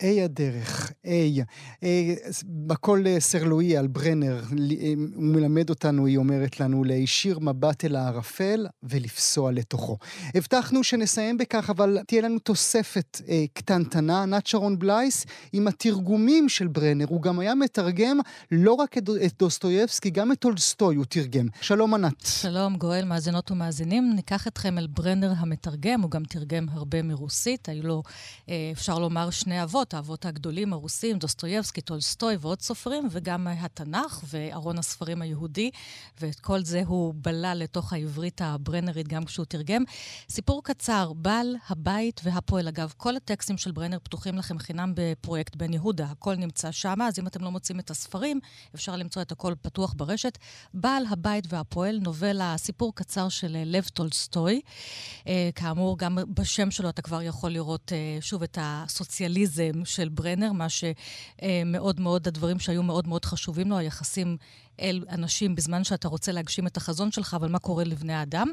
איי 0.00 0.22
הדרך, 0.22 0.92
איי. 1.04 1.42
איי 1.82 2.16
בקול 2.44 3.06
סרלואי 3.18 3.76
על 3.76 3.86
ברנר, 3.86 4.42
הוא 5.14 5.22
מלמד 5.22 5.70
אותנו, 5.70 6.06
היא 6.06 6.18
אומרת 6.18 6.60
לנו, 6.60 6.84
להישיר 6.84 7.38
מבט 7.38 7.84
אל 7.84 7.96
הערפל 7.96 8.66
ולפסוע 8.82 9.52
לתוכו. 9.52 9.98
הבטחנו 10.34 10.84
שנסיים 10.84 11.38
בכך, 11.38 11.70
אבל 11.70 11.98
תהיה 12.06 12.22
לנו 12.22 12.38
תוספת 12.38 13.20
אה, 13.28 13.44
קטנטנה. 13.52 14.22
ענת 14.22 14.46
שרון 14.46 14.78
בלייס, 14.78 15.26
עם 15.52 15.68
התרגומים 15.68 16.48
של 16.48 16.66
ברנר, 16.66 17.06
הוא 17.08 17.22
גם 17.22 17.38
היה 17.38 17.54
מתרגם 17.54 18.18
לא 18.50 18.72
רק 18.72 18.98
את, 18.98 19.08
דוסטויבסקי, 19.38 20.10
גם 20.10 20.32
את 20.32 20.38
טולסטוי 20.38 20.96
הוא 20.96 21.04
תרגם. 21.04 21.46
שלום 21.60 21.94
ענת. 21.94 22.26
שלום 22.26 22.76
גואל, 22.76 23.04
מאזינות 23.04 23.50
ומאזינים. 23.50 24.12
ניקח 24.14 24.46
אתכם 24.46 24.78
אל 24.78 24.86
ברנר 24.86 25.32
המתרגם, 25.36 26.02
הוא 26.02 26.10
גם 26.10 26.24
תרגם 26.24 26.66
הרבה 26.72 27.02
מרוסית. 27.02 27.68
היו 27.68 27.82
לו, 27.82 28.02
אה, 28.48 28.70
אפשר 28.72 28.98
לומר, 28.98 29.30
שני 29.30 29.62
אבות, 29.62 29.85
האבות 29.94 30.26
הגדולים 30.26 30.72
הרוסים, 30.72 31.18
דוסטויבסקי, 31.18 31.80
טולסטוי 31.80 32.36
ועוד 32.40 32.62
סופרים, 32.62 33.08
וגם 33.10 33.46
התנ"ך 33.46 34.20
וארון 34.28 34.78
הספרים 34.78 35.22
היהודי, 35.22 35.70
ואת 36.20 36.40
כל 36.40 36.64
זה 36.64 36.82
הוא 36.86 37.14
בלע 37.16 37.54
לתוך 37.54 37.92
העברית 37.92 38.40
הברנרית 38.42 39.08
גם 39.08 39.24
כשהוא 39.24 39.46
תרגם. 39.46 39.84
סיפור 40.28 40.64
קצר, 40.64 41.12
בעל 41.12 41.56
הבית 41.68 42.20
והפועל. 42.24 42.68
אגב, 42.68 42.92
כל 42.96 43.16
הטקסטים 43.16 43.58
של 43.58 43.72
ברנר 43.72 43.98
פתוחים 43.98 44.38
לכם 44.38 44.58
חינם 44.58 44.92
בפרויקט 44.96 45.56
בן 45.56 45.72
יהודה, 45.72 46.04
הכל 46.04 46.34
נמצא 46.34 46.70
שם, 46.70 47.02
אז 47.02 47.18
אם 47.18 47.26
אתם 47.26 47.44
לא 47.44 47.50
מוצאים 47.50 47.80
את 47.80 47.90
הספרים, 47.90 48.40
אפשר 48.74 48.96
למצוא 48.96 49.22
את 49.22 49.32
הכל 49.32 49.54
פתוח 49.62 49.94
ברשת. 49.96 50.38
בעל 50.74 51.02
הבית 51.10 51.44
והפועל, 51.48 51.98
נובלה, 52.02 52.54
סיפור 52.56 52.94
קצר 52.94 53.28
של 53.28 53.56
לב 53.64 53.88
טולסטוי. 53.88 54.60
אה, 55.26 55.50
כאמור, 55.54 55.98
גם 55.98 56.18
בשם 56.28 56.70
שלו 56.70 56.88
אתה 56.88 57.02
כבר 57.02 57.22
יכול 57.22 57.50
לראות 57.50 57.92
אה, 57.92 58.18
שוב 58.20 58.42
את 58.42 58.58
הסוציאליזם 58.60 59.75
של 59.84 60.08
ברנר, 60.08 60.52
מה 60.52 60.66
שמאוד 60.68 62.00
מאוד, 62.00 62.28
הדברים 62.28 62.58
שהיו 62.58 62.82
מאוד 62.82 63.08
מאוד 63.08 63.24
חשובים 63.24 63.70
לו, 63.70 63.78
היחסים 63.78 64.36
אל 64.80 65.04
אנשים 65.10 65.54
בזמן 65.54 65.84
שאתה 65.84 66.08
רוצה 66.08 66.32
להגשים 66.32 66.66
את 66.66 66.76
החזון 66.76 67.12
שלך, 67.12 67.34
אבל 67.34 67.48
מה 67.48 67.58
קורה 67.58 67.84
לבני 67.84 68.12
האדם. 68.12 68.48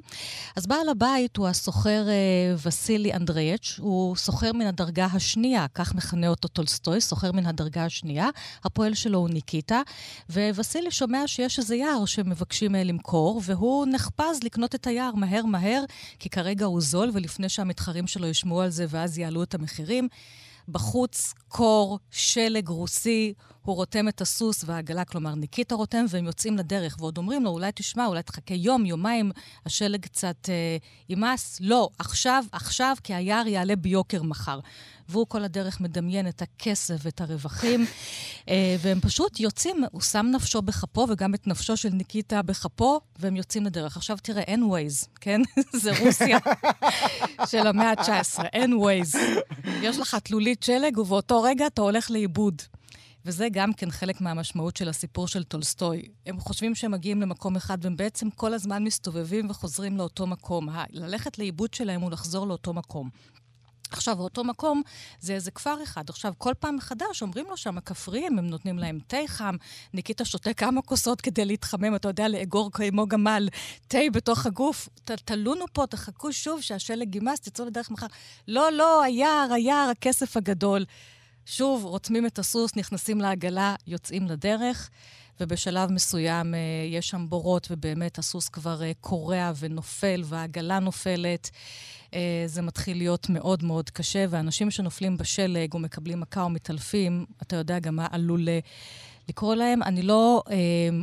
אז 0.56 0.68
בעל 0.68 0.90
הבית 0.90 1.38
הוא 1.38 1.48
הסוחר 1.48 2.06
אה, 2.10 2.56
וסילי 2.66 3.14
אנדרייץ', 3.14 3.76
הוא 3.80 4.16
סוחר 4.16 4.54
מן 4.54 4.66
הדרגה 4.68 5.06
השנייה, 5.06 5.66
כך 5.74 5.96
מכנה 5.96 6.28
אותו 6.28 6.48
טולסטוי, 6.48 7.02
סוחר 7.02 7.32
מן 7.32 7.46
הדרגה 7.46 7.86
השנייה. 7.86 8.30
הפועל 8.64 8.94
שלו 8.94 9.20
הוא 9.20 9.30
ניקיטה, 9.30 9.82
ווסילי 10.30 10.92
שומע 10.92 11.28
שיש 11.28 11.60
איזה 11.60 11.76
יער 11.76 12.06
שמבקשים 12.06 12.76
אה, 12.76 12.84
למכור, 12.84 13.42
והוא 13.44 13.86
נחפז 13.92 14.44
לקנות 14.44 14.76
את 14.76 14.88
היער 14.88 15.16
מהר 15.16 15.46
מהר, 15.46 15.84
כי 16.20 16.30
כרגע 16.30 16.66
הוא 16.66 16.82
זול, 16.82 17.10
ולפני 17.14 17.50
שהמתחרים 17.50 18.08
שלו 18.08 18.28
ישמעו 18.28 18.62
על 18.62 18.70
זה 18.70 18.86
ואז 18.90 19.18
יעלו 19.18 19.44
את 19.44 19.56
המחירים. 19.56 20.08
בחוץ 20.67 21.34
קור, 21.47 21.99
שלג 22.12 22.67
רוסי, 22.67 23.34
הוא 23.63 23.76
רותם 23.76 24.08
את 24.08 24.21
הסוס 24.21 24.63
והעגלה, 24.67 25.06
כלומר 25.06 25.36
ניקיטה 25.36 25.76
רותם, 25.76 26.06
והם 26.10 26.26
יוצאים 26.26 26.58
לדרך, 26.58 26.95
ועוד 26.99 27.17
אומרים 27.17 27.43
לו, 27.43 27.49
אולי 27.49 27.71
תשמע, 27.76 28.06
אולי 28.06 28.23
תחכה 28.23 28.54
יום, 28.54 28.86
יומיים, 28.86 29.32
השלג 29.65 30.02
קצת 30.02 30.49
אה, 30.49 30.78
יימס. 31.10 31.58
לא, 31.62 31.89
עכשיו, 31.99 32.43
עכשיו, 32.52 32.95
כי 33.04 33.13
היער 33.13 33.47
יעלה 33.47 33.76
ביוקר 33.76 34.23
מחר. 34.23 34.60
והוא 35.10 35.28
כל 35.28 35.43
הדרך 35.43 35.82
מדמיין 35.82 36.28
את 36.28 36.41
הכסף 36.41 36.95
ואת 37.04 37.21
הרווחים, 37.21 37.86
אה, 38.49 38.76
והם 38.80 38.99
פשוט 39.02 39.39
יוצאים, 39.39 39.84
הוא 39.91 40.02
שם 40.02 40.26
נפשו 40.32 40.62
בכפו, 40.62 41.08
וגם 41.10 41.34
את 41.34 41.47
נפשו 41.47 41.78
של 41.78 41.89
ניקיטה 41.89 42.41
בכפו, 42.41 43.02
והם 43.19 43.36
יוצאים 43.36 43.65
לדרך. 43.65 43.97
עכשיו 43.97 44.17
תראה, 44.23 44.41
אין 44.41 44.63
Waze, 44.63 45.08
כן? 45.21 45.41
זה 45.82 45.91
רוסיה 45.99 46.38
של 47.52 47.67
המאה 47.67 47.89
ה-19, 47.89 48.43
אין 48.54 48.73
Waze. 48.74 49.16
יש 49.82 49.99
לך 49.99 50.15
תלולית 50.15 50.63
שלג, 50.63 50.97
ובאותו 50.97 51.41
רגע 51.41 51.67
אתה 51.67 51.82
הולך 51.82 52.12
לאיבוד. 52.12 52.62
וזה 53.26 53.48
גם 53.52 53.74
כן 53.74 53.92
חלק 53.92 54.22
מהמשמעות 54.22 54.78
של 54.78 54.90
הסיפור 54.90 55.28
של 55.28 55.44
טולסטוי. 55.44 56.02
הם 56.26 56.40
חושבים 56.40 56.76
שהם 56.76 56.92
מגיעים 56.92 57.22
למקום 57.22 57.56
אחד, 57.56 57.78
והם 57.82 57.98
בעצם 57.98 58.30
כל 58.30 58.54
הזמן 58.54 58.84
מסתובבים 58.84 59.50
וחוזרים 59.50 59.98
לאותו 59.98 60.28
מקום. 60.28 60.70
ללכת 60.90 61.40
לאיבוד 61.40 61.74
שלהם 61.74 62.02
הוא 62.02 62.12
לחזור 62.12 62.48
לאותו 62.48 62.74
מקום. 62.74 63.10
עכשיו, 63.94 64.20
אותו 64.20 64.44
מקום 64.44 64.82
זה 65.20 65.34
איזה 65.34 65.52
כפר 65.52 65.84
אחד. 65.84 66.10
עכשיו, 66.10 66.34
כל 66.38 66.54
פעם 66.60 66.76
מחדש 66.76 67.22
אומרים 67.22 67.46
לו 67.50 67.58
שם 67.58 67.78
הכפריים, 67.78 68.40
הם 68.40 68.48
נותנים 68.48 68.80
להם 68.80 69.00
תה 69.08 69.18
חם, 69.28 69.56
ניקיטה 69.94 70.26
שותה 70.26 70.54
כמה 70.54 70.82
כוסות 70.82 71.22
כדי 71.22 71.46
להתחמם, 71.46 71.96
אתה 71.96 72.08
יודע, 72.08 72.28
לאגור 72.28 72.72
כמו 72.72 73.08
גמל, 73.08 73.50
תה 73.88 73.98
בתוך 74.14 74.46
הגוף. 74.46 74.90
ת, 75.04 75.12
תלונו 75.12 75.66
פה, 75.74 75.88
תחכו 75.88 76.34
שוב 76.34 76.62
שהשלג 76.62 77.16
יימס, 77.16 77.40
תצאו 77.40 77.66
לדרך 77.66 77.92
מחר. 77.92 78.08
לא, 78.48 78.72
לא, 78.72 79.04
היער, 79.04 79.48
היער, 79.54 79.90
הכסף 79.90 80.38
הגדול. 80.38 80.86
שוב, 81.46 81.84
רותמים 81.86 82.26
את 82.26 82.40
הסוס, 82.40 82.76
נכנסים 82.76 83.22
לעגלה, 83.22 83.76
יוצאים 83.88 84.28
לדרך. 84.28 84.90
ובשלב 85.40 85.92
מסוים 85.92 86.54
אה, 86.54 86.60
יש 86.90 87.10
שם 87.10 87.26
בורות, 87.30 87.68
ובאמת 87.72 88.20
הסוס 88.20 88.50
כבר 88.50 88.84
אה, 88.84 88.92
קורע 89.02 89.52
ונופל, 89.60 90.22
והעגלה 90.26 90.80
נופלת. 90.80 91.50
אה, 92.14 92.44
זה 92.46 92.62
מתחיל 92.62 92.98
להיות 92.98 93.30
מאוד 93.30 93.64
מאוד 93.64 93.90
קשה, 93.90 94.26
ואנשים 94.30 94.72
שנופלים 94.72 95.18
בשלג 95.18 95.76
ומקבלים 95.76 96.20
מכה 96.20 96.44
ומתעלפים, 96.44 97.26
אתה 97.42 97.56
יודע 97.56 97.80
גם 97.80 97.96
מה 97.96 98.08
עלול... 98.12 98.48
לקרוא 99.30 99.56
להם. 99.56 99.84
אני 99.84 100.02
לא 100.02 100.44
אה, 100.50 100.56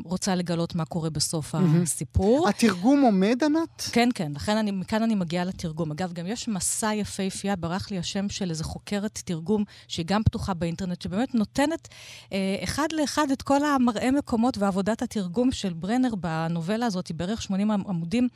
רוצה 0.04 0.34
לגלות 0.34 0.74
מה 0.74 0.84
קורה 0.84 1.10
בסוף 1.10 1.54
mm-hmm. 1.54 1.82
הסיפור. 1.82 2.48
התרגום 2.48 3.02
עומד, 3.02 3.44
ענת? 3.44 3.82
כן, 3.92 4.08
כן. 4.14 4.32
לכן 4.34 4.56
אני, 4.56 4.70
מכאן 4.70 5.02
אני 5.02 5.14
מגיעה 5.14 5.44
לתרגום. 5.44 5.90
אגב, 5.90 6.12
גם 6.12 6.26
יש 6.26 6.48
מסע 6.48 6.94
יפהפייה, 6.94 7.56
ברח 7.56 7.90
לי 7.90 7.98
השם 7.98 8.28
של 8.28 8.50
איזה 8.50 8.64
חוקרת 8.64 9.22
תרגום, 9.24 9.64
שהיא 9.88 10.06
גם 10.06 10.22
פתוחה 10.22 10.54
באינטרנט, 10.54 11.02
שבאמת 11.02 11.34
נותנת 11.34 11.88
אה, 12.32 12.56
אחד 12.64 12.86
לאחד 12.92 13.30
את 13.30 13.42
כל 13.42 13.64
המראה 13.64 14.10
מקומות 14.10 14.58
ועבודת 14.58 15.02
התרגום 15.02 15.52
של 15.52 15.72
ברנר 15.72 16.14
בנובלה 16.14 16.86
הזאת, 16.86 17.06
היא 17.06 17.14
בערך 17.16 17.42
80 17.42 17.70
עמודים. 17.70 18.28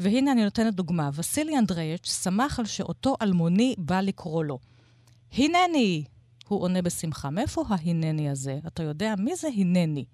והנה 0.00 0.32
אני 0.32 0.44
נותנת 0.44 0.74
דוגמה. 0.74 1.10
וסילי 1.14 1.58
אנדרייץ' 1.58 2.22
שמח 2.22 2.58
על 2.58 2.66
שאותו 2.66 3.16
אלמוני 3.22 3.74
בא 3.78 4.00
לקרוא 4.00 4.44
לו. 4.44 4.58
הנני, 5.38 6.04
הוא 6.48 6.62
עונה 6.62 6.82
בשמחה. 6.82 7.30
מאיפה 7.30 7.64
ההינני 7.68 8.30
הזה? 8.30 8.58
אתה 8.66 8.82
יודע, 8.82 9.14
מי 9.18 9.36
זה 9.36 9.48
הנני? 9.56 10.04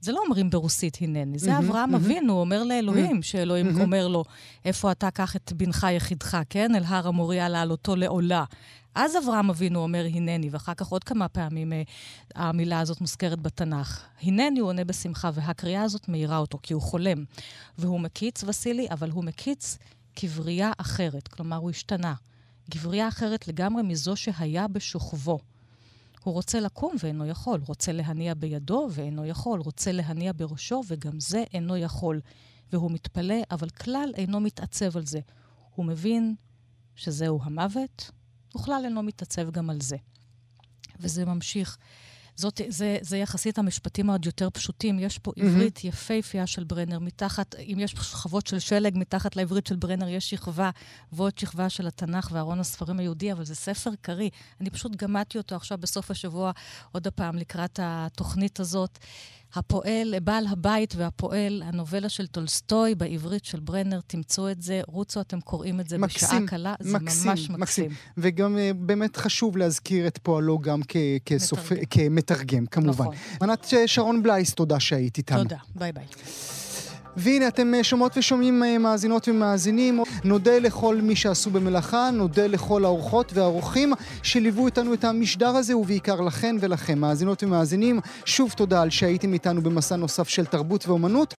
זה 0.00 0.12
לא 0.12 0.22
אומרים 0.26 0.50
ברוסית 0.50 0.98
הנני, 1.00 1.38
זה 1.38 1.58
אברהם 1.58 1.94
אבינו 1.94 2.40
אומר 2.40 2.62
לאלוהים, 2.62 3.22
שאלוהים 3.22 3.80
אומר 3.80 4.08
לו, 4.08 4.24
איפה 4.64 4.92
אתה 4.92 5.10
קח 5.10 5.36
את 5.36 5.52
בנך 5.52 5.86
יחידך, 5.90 6.38
כן? 6.50 6.74
אל 6.74 6.82
הר 6.84 7.08
המוריה 7.08 7.48
לעלותו 7.48 7.96
לעולה. 7.96 8.44
אז 8.94 9.16
אברהם 9.24 9.50
אבינו 9.50 9.82
אומר 9.82 10.06
הנני, 10.14 10.48
ואחר 10.50 10.74
כך 10.74 10.86
עוד 10.86 11.04
כמה 11.04 11.28
פעמים 11.28 11.72
uh, 11.72 12.32
המילה 12.34 12.80
הזאת 12.80 13.00
מוזכרת 13.00 13.40
בתנ"ך. 13.40 14.04
הנני 14.22 14.60
הוא 14.60 14.68
עונה 14.68 14.84
בשמחה, 14.84 15.30
והקריאה 15.34 15.82
הזאת 15.82 16.08
מאירה 16.08 16.38
אותו, 16.38 16.58
כי 16.62 16.74
הוא 16.74 16.82
חולם. 16.82 17.24
והוא 17.78 18.00
מקיץ, 18.00 18.44
וסילי, 18.46 18.86
אבל 18.90 19.10
הוא 19.10 19.24
מקיץ 19.24 19.78
כבריאה 20.16 20.72
אחרת, 20.78 21.28
כלומר, 21.28 21.56
הוא 21.56 21.70
השתנה. 21.70 22.14
גברייה 22.70 23.08
אחרת 23.08 23.48
לגמרי 23.48 23.82
מזו 23.82 24.16
שהיה 24.16 24.68
בשוכבו. 24.68 25.38
הוא 26.22 26.34
רוצה 26.34 26.60
לקום 26.60 26.94
ואינו 27.02 27.26
יכול, 27.26 27.60
רוצה 27.66 27.92
להניע 27.92 28.34
בידו 28.34 28.88
ואינו 28.90 29.26
יכול, 29.26 29.60
רוצה 29.60 29.92
להניע 29.92 30.32
בראשו 30.36 30.82
וגם 30.88 31.20
זה 31.20 31.44
אינו 31.52 31.76
יכול. 31.76 32.20
והוא 32.72 32.90
מתפלא, 32.90 33.36
אבל 33.50 33.68
כלל 33.68 34.12
אינו 34.16 34.40
מתעצב 34.40 34.96
על 34.96 35.06
זה. 35.06 35.20
הוא 35.74 35.86
מבין 35.86 36.34
שזהו 36.96 37.40
המוות, 37.42 38.10
וכלל 38.56 38.82
אינו 38.84 39.02
מתעצב 39.02 39.50
גם 39.50 39.70
על 39.70 39.80
זה. 39.80 39.96
וזה 41.00 41.24
ממשיך. 41.24 41.78
זאת, 42.36 42.60
זה, 42.68 42.98
זה 43.00 43.16
יחסית 43.16 43.58
המשפטים 43.58 44.10
העוד 44.10 44.26
יותר 44.26 44.50
פשוטים. 44.50 44.98
יש 44.98 45.18
פה 45.18 45.30
mm-hmm. 45.30 45.44
עברית 45.44 45.84
יפהפייה 45.84 46.46
של 46.46 46.64
ברנר, 46.64 46.98
מתחת, 46.98 47.54
אם 47.54 47.76
יש 47.80 47.90
שכבות 47.90 48.46
של 48.46 48.58
שלג, 48.58 48.92
מתחת 48.96 49.36
לעברית 49.36 49.66
של 49.66 49.76
ברנר 49.76 50.08
יש 50.08 50.30
שכבה, 50.30 50.70
ועוד 51.12 51.38
שכבה 51.38 51.68
של 51.68 51.86
התנ"ך 51.86 52.28
וארון 52.32 52.60
הספרים 52.60 52.98
היהודי, 52.98 53.32
אבל 53.32 53.44
זה 53.44 53.54
ספר 53.54 53.90
קריא. 54.00 54.30
אני 54.60 54.70
פשוט 54.70 54.96
גמעתי 54.96 55.38
אותו 55.38 55.56
עכשיו 55.56 55.78
בסוף 55.78 56.10
השבוע, 56.10 56.52
עוד 56.92 57.06
הפעם, 57.06 57.36
לקראת 57.36 57.80
התוכנית 57.82 58.60
הזאת. 58.60 58.98
הפועל, 59.56 60.14
בעל 60.22 60.46
הבית 60.46 60.94
והפועל, 60.96 61.62
הנובלה 61.66 62.08
של 62.08 62.26
טולסטוי 62.26 62.94
בעברית 62.94 63.44
של 63.44 63.60
ברנר, 63.60 64.00
תמצאו 64.06 64.50
את 64.50 64.62
זה, 64.62 64.80
רוצו, 64.86 65.20
אתם 65.20 65.40
קוראים 65.40 65.80
את 65.80 65.88
זה 65.88 65.98
מקסים, 65.98 66.28
בשעה 66.28 66.46
קלה, 66.46 66.74
זה 66.80 66.98
מקסים, 66.98 67.30
ממש 67.30 67.40
מקסים. 67.40 67.60
מקסים. 67.60 67.90
וגם 68.16 68.56
אה, 68.56 68.74
באמת 68.74 69.16
חשוב 69.16 69.56
להזכיר 69.56 70.06
את 70.06 70.18
פועלו 70.22 70.58
גם 70.58 70.80
כ- 70.88 70.96
כסופ... 71.24 71.72
מתרגם. 71.72 71.84
כמתרגם, 71.90 72.66
כמובן. 72.66 73.04
נכון. 73.04 73.14
ענת 73.42 73.66
שרון 73.86 74.22
בלייס, 74.22 74.54
תודה 74.54 74.80
שהיית 74.80 75.18
איתנו. 75.18 75.42
תודה, 75.42 75.56
ביי 75.74 75.92
ביי. 75.92 76.04
והנה, 77.16 77.48
אתם 77.48 77.74
אה, 77.74 77.84
שומעות 77.84 78.16
ושומעים 78.16 78.62
אה, 78.64 78.78
מאזינות 78.78 79.28
ומאזינים. 79.28 80.00
נודה 80.24 80.58
לכל 80.58 80.96
מי 81.02 81.16
שעשו 81.16 81.50
במלאכה, 81.50 82.10
נודה 82.12 82.46
לכל 82.46 82.84
האורחות 82.84 83.32
והאורחים 83.34 83.92
שליוו 84.22 84.66
איתנו 84.66 84.94
את 84.94 85.04
המשדר 85.04 85.48
הזה, 85.48 85.76
ובעיקר 85.76 86.20
לכן 86.20 86.56
ולכם, 86.60 86.98
מאזינות 86.98 87.42
ומאזינים. 87.42 88.00
שוב 88.24 88.52
תודה 88.56 88.82
על 88.82 88.90
שהייתם 88.90 89.32
איתנו 89.32 89.62
במסע 89.62 89.96
נוסף 89.96 90.28
של 90.28 90.46
תרבות 90.46 90.88
ואומנות. 90.88 91.32